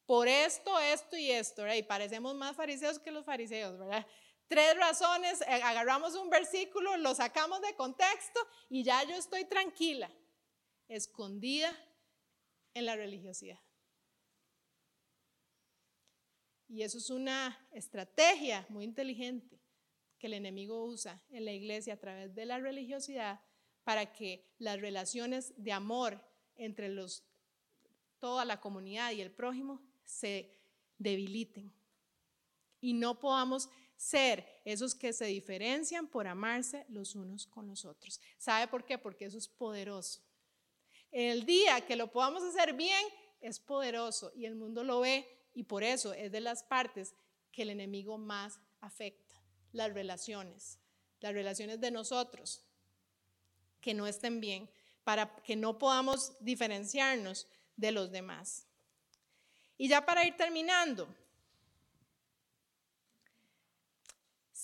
[0.07, 1.66] por esto, esto y esto.
[1.74, 4.07] Y parecemos más fariseos que los fariseos, ¿verdad?
[4.49, 10.11] Tres razones, eh, agarramos un versículo, lo sacamos de contexto y ya yo estoy tranquila,
[10.88, 11.74] escondida
[12.74, 13.59] en la religiosidad.
[16.68, 19.61] Y eso es una estrategia muy inteligente
[20.18, 23.40] que el enemigo usa en la iglesia a través de la religiosidad
[23.84, 26.20] para que las relaciones de amor
[26.57, 27.24] entre los,
[28.18, 30.51] toda la comunidad y el prójimo se
[30.99, 31.72] debiliten
[32.80, 38.20] y no podamos ser esos que se diferencian por amarse los unos con los otros.
[38.38, 38.99] ¿Sabe por qué?
[38.99, 40.20] Porque eso es poderoso.
[41.11, 43.05] El día que lo podamos hacer bien
[43.40, 47.14] es poderoso y el mundo lo ve y por eso es de las partes
[47.51, 49.42] que el enemigo más afecta,
[49.72, 50.78] las relaciones,
[51.20, 52.62] las relaciones de nosotros
[53.80, 54.68] que no estén bien,
[55.05, 58.66] para que no podamos diferenciarnos de los demás.
[59.78, 61.09] Y ya para ir terminando,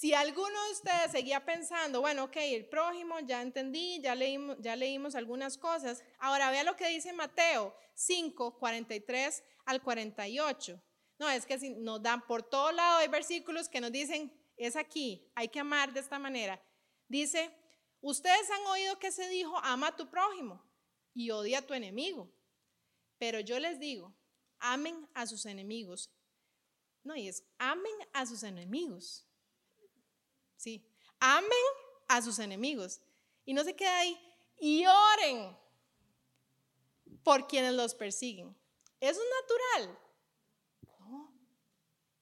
[0.03, 5.57] si alguno de ustedes seguía pensando, bueno, ok, el prójimo, ya entendí, ya leímos, algunas
[5.57, 10.83] cosas, ahora vea lo que dice Mateo 5, 43 al 48.
[11.21, 14.75] No, es que si nos dan por todo lado, hay versículos que nos dicen, es
[14.75, 16.61] aquí, hay que amar de esta manera.
[17.07, 17.55] Dice,
[18.01, 20.69] ustedes han oído que se dijo, ama a tu prójimo
[21.15, 22.29] y odia a tu enemigo.
[23.19, 24.13] Pero yo les digo,
[24.59, 26.13] amen a sus enemigos.
[27.05, 29.29] No, y es, amen a sus enemigos.
[30.63, 30.81] Sí,
[31.19, 31.51] amen
[32.07, 33.01] a sus enemigos.
[33.45, 34.17] Y no se queda ahí.
[34.61, 35.57] Y oren
[37.25, 38.57] por quienes los persiguen.
[39.01, 39.99] ¿Eso es natural?
[41.01, 41.35] No,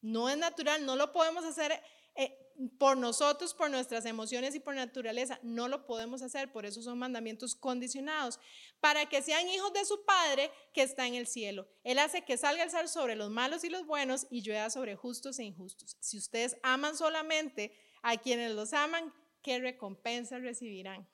[0.01, 1.83] no es natural, no lo podemos hacer
[2.15, 2.35] eh,
[2.79, 5.39] por nosotros, por nuestras emociones y por naturaleza.
[5.43, 8.41] No lo podemos hacer, por eso son mandamientos condicionados,
[8.81, 11.69] para que sean hijos de su Padre que está en el cielo.
[11.85, 14.97] Él hace que salga el sol sobre los malos y los buenos y llueva sobre
[14.97, 15.99] justos e injustos.
[16.01, 21.09] Si ustedes aman solamente a quienes los aman, ¿qué recompensa recibirán?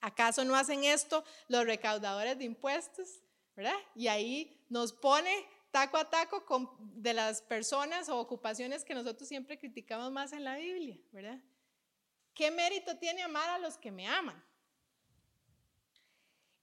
[0.00, 3.22] ¿Acaso no hacen esto los recaudadores de impuestos?
[3.56, 3.74] ¿Verdad?
[3.96, 5.32] Y ahí nos pone
[5.70, 6.70] taco a taco con,
[7.02, 11.40] de las personas o ocupaciones que nosotros siempre criticamos más en la Biblia, ¿verdad?
[12.34, 14.44] ¿Qué mérito tiene amar a los que me aman?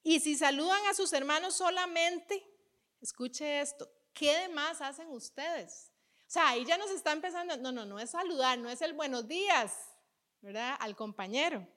[0.04, 2.42] Y si saludan a sus hermanos solamente,
[3.02, 5.92] escuche esto, ¿qué demás hacen ustedes?
[6.28, 8.94] O sea, ahí ya nos está empezando, no, no, no es saludar, no es el
[8.94, 9.74] buenos días,
[10.42, 10.76] ¿verdad?
[10.80, 11.68] Al compañero.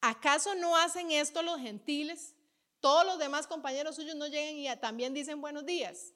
[0.00, 2.34] ¿Acaso no hacen esto los gentiles?
[2.80, 6.12] Todos los demás compañeros suyos no llegan y también dicen buenos días.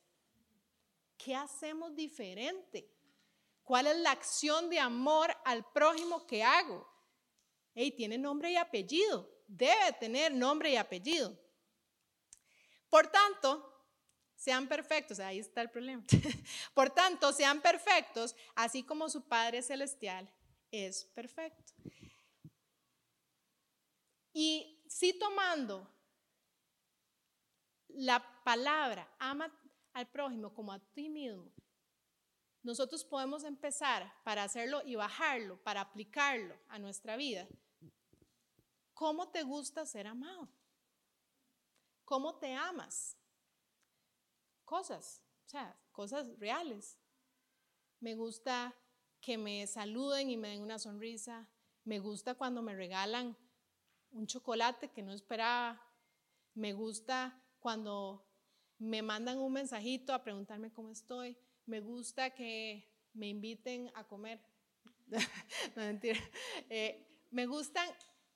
[1.17, 2.89] ¿Qué hacemos diferente?
[3.65, 6.89] ¿Cuál es la acción de amor al prójimo que hago?
[7.75, 9.29] Hey, tiene nombre y apellido.
[9.47, 11.37] Debe tener nombre y apellido.
[12.89, 13.72] Por tanto,
[14.43, 15.21] sean perfectos.
[15.21, 16.03] Ahí está el problema.
[16.75, 20.29] Por tanto, sean perfectos, así como su Padre Celestial
[20.73, 21.73] es perfecto.
[24.33, 25.89] Y si tomando
[27.87, 29.49] la palabra, ama
[29.93, 31.53] al prójimo como a ti mismo,
[32.65, 37.47] nosotros podemos empezar para hacerlo y bajarlo, para aplicarlo a nuestra vida.
[38.93, 40.49] ¿Cómo te gusta ser amado?
[42.05, 43.17] ¿Cómo te amas?
[44.73, 45.23] Cosas.
[45.45, 46.99] o sea, cosas reales.
[48.01, 48.75] Me gusta
[49.21, 51.47] que me saluden y me den una sonrisa.
[51.85, 53.37] Me gusta cuando me regalan
[54.13, 55.79] un chocolate que no esperaba.
[56.55, 58.27] Me gusta cuando
[58.79, 61.37] me mandan un mensajito a preguntarme cómo estoy.
[61.67, 64.41] Me gusta que me inviten a comer.
[65.77, 66.19] no, mentira.
[66.71, 67.87] Eh, me gustan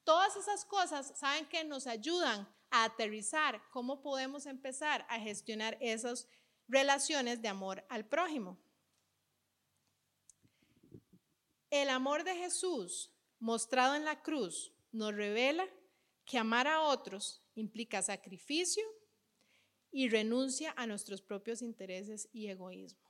[0.04, 6.28] todas esas cosas, ¿saben que nos ayudan a aterrizar cómo podemos empezar a gestionar esas
[6.68, 8.58] relaciones de amor al prójimo?
[11.70, 15.68] El amor de Jesús mostrado en la cruz nos revela
[16.24, 18.84] que amar a otros implica sacrificio
[19.90, 23.06] y renuncia a nuestros propios intereses y egoísmo.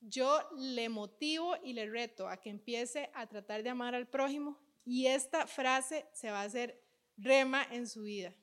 [0.00, 4.58] Yo le motivo y le reto a que empiece a tratar de amar al prójimo
[4.84, 6.81] y esta frase se va a hacer
[7.16, 8.34] rema en su vida.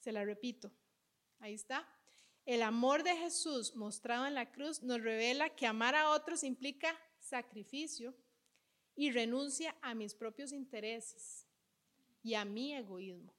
[0.00, 0.72] Se la repito.
[1.40, 1.86] Ahí está.
[2.44, 6.98] El amor de Jesús mostrado en la cruz nos revela que amar a otros implica
[7.18, 8.16] sacrificio
[8.96, 11.46] y renuncia a mis propios intereses
[12.22, 13.34] y a mi egoísmo.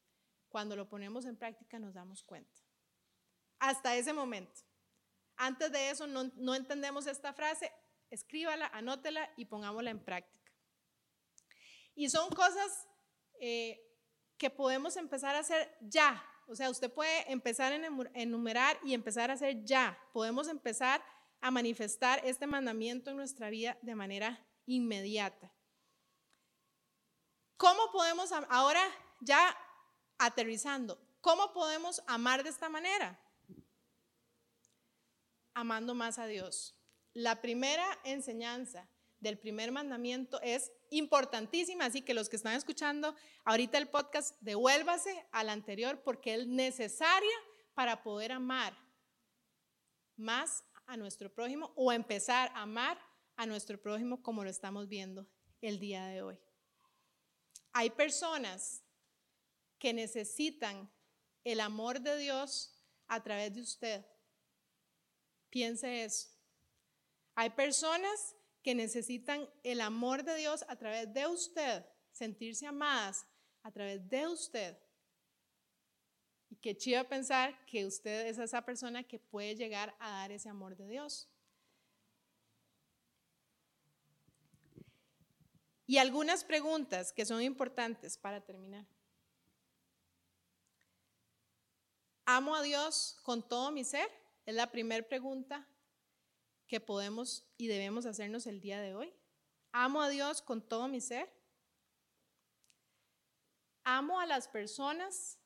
[0.48, 2.62] Cuando lo ponemos en práctica nos damos cuenta.
[3.60, 4.62] Hasta ese momento.
[5.36, 7.72] Antes de eso no, entendemos esta frase,
[8.10, 10.52] escríbala, anótela y pongámosla en práctica.
[11.96, 12.89] Y son cosas
[13.40, 13.80] eh,
[14.38, 16.24] que podemos empezar a hacer ya.
[16.48, 17.76] O sea, usted puede empezar a
[18.14, 19.98] enumerar y empezar a hacer ya.
[20.14, 21.04] Podemos empezar
[21.42, 25.54] a manifestar este mandamiento en nuestra vida de manera inmediata.
[27.58, 28.82] ¿Cómo podemos, ahora
[29.20, 29.56] ya
[30.18, 33.20] aterrizando, cómo podemos amar de esta manera?
[35.60, 36.76] amando más a Dios.
[37.14, 43.16] La primera enseñanza del primer mandamiento es importantísima, así que los que están escuchando
[43.46, 47.36] ahorita el podcast, devuélvase al anterior porque es necesaria
[47.74, 48.78] para poder amar
[50.16, 53.00] más a nuestro prójimo o empezar a amar
[53.36, 55.28] a nuestro prójimo como lo estamos viendo
[55.62, 56.40] el día de hoy.
[57.72, 58.84] Hay personas
[59.78, 60.92] que necesitan
[61.44, 62.76] el amor de Dios
[63.08, 64.06] a través de usted
[65.50, 66.30] Piense eso.
[67.36, 68.36] Hay personas
[68.70, 73.26] que necesitan el amor de Dios a través de usted, sentirse amadas
[73.64, 74.78] a través de usted.
[76.52, 80.50] Y qué chido pensar que usted es esa persona que puede llegar a dar ese
[80.50, 81.28] amor de Dios.
[85.88, 88.86] Y algunas preguntas que son importantes para terminar.
[92.26, 94.12] ¿Amo a Dios con todo mi ser?
[94.46, 95.68] Es la primera pregunta
[96.70, 99.12] que podemos y debemos hacernos el día de hoy.
[99.74, 101.28] ¿Amo a Dios con todo mi ser?
[103.84, 105.40] ¿Amo a las personas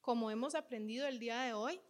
[0.00, 1.80] como hemos aprendido el día de hoy?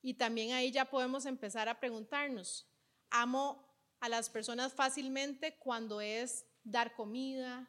[0.00, 2.66] Y también ahí ya podemos empezar a preguntarnos,
[3.10, 3.68] ¿amo
[4.00, 7.68] a las personas fácilmente cuando es dar comida,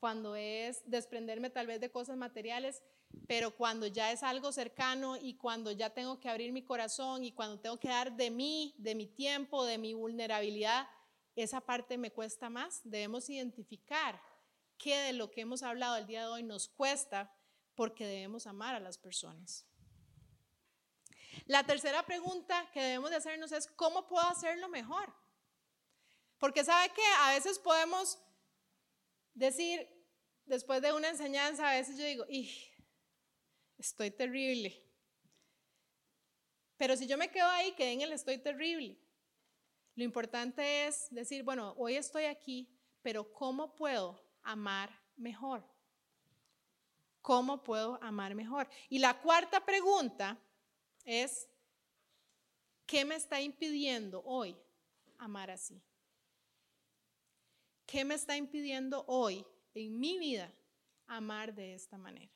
[0.00, 2.82] cuando es desprenderme tal vez de cosas materiales?
[3.26, 7.32] Pero cuando ya es algo cercano y cuando ya tengo que abrir mi corazón y
[7.32, 10.88] cuando tengo que dar de mí, de mi tiempo, de mi vulnerabilidad,
[11.34, 12.80] esa parte me cuesta más.
[12.84, 14.20] Debemos identificar
[14.78, 17.34] qué de lo que hemos hablado el día de hoy nos cuesta
[17.74, 19.66] porque debemos amar a las personas.
[21.46, 25.12] La tercera pregunta que debemos de hacernos es, ¿cómo puedo hacerlo mejor?
[26.38, 28.18] Porque sabe que a veces podemos
[29.34, 29.86] decir,
[30.46, 32.24] después de una enseñanza, a veces yo digo,
[33.78, 34.82] estoy terrible.
[36.76, 38.98] Pero si yo me quedo ahí, quedé en el estoy terrible.
[39.94, 42.68] Lo importante es decir, bueno, hoy estoy aquí,
[43.02, 45.64] pero ¿cómo puedo amar mejor?
[47.22, 48.68] ¿Cómo puedo amar mejor?
[48.90, 50.38] Y la cuarta pregunta
[51.04, 51.48] es,
[52.84, 54.56] ¿qué me está impidiendo hoy
[55.18, 55.82] amar así?
[57.86, 60.52] ¿Qué me está impidiendo hoy en mi vida
[61.06, 62.35] amar de esta manera?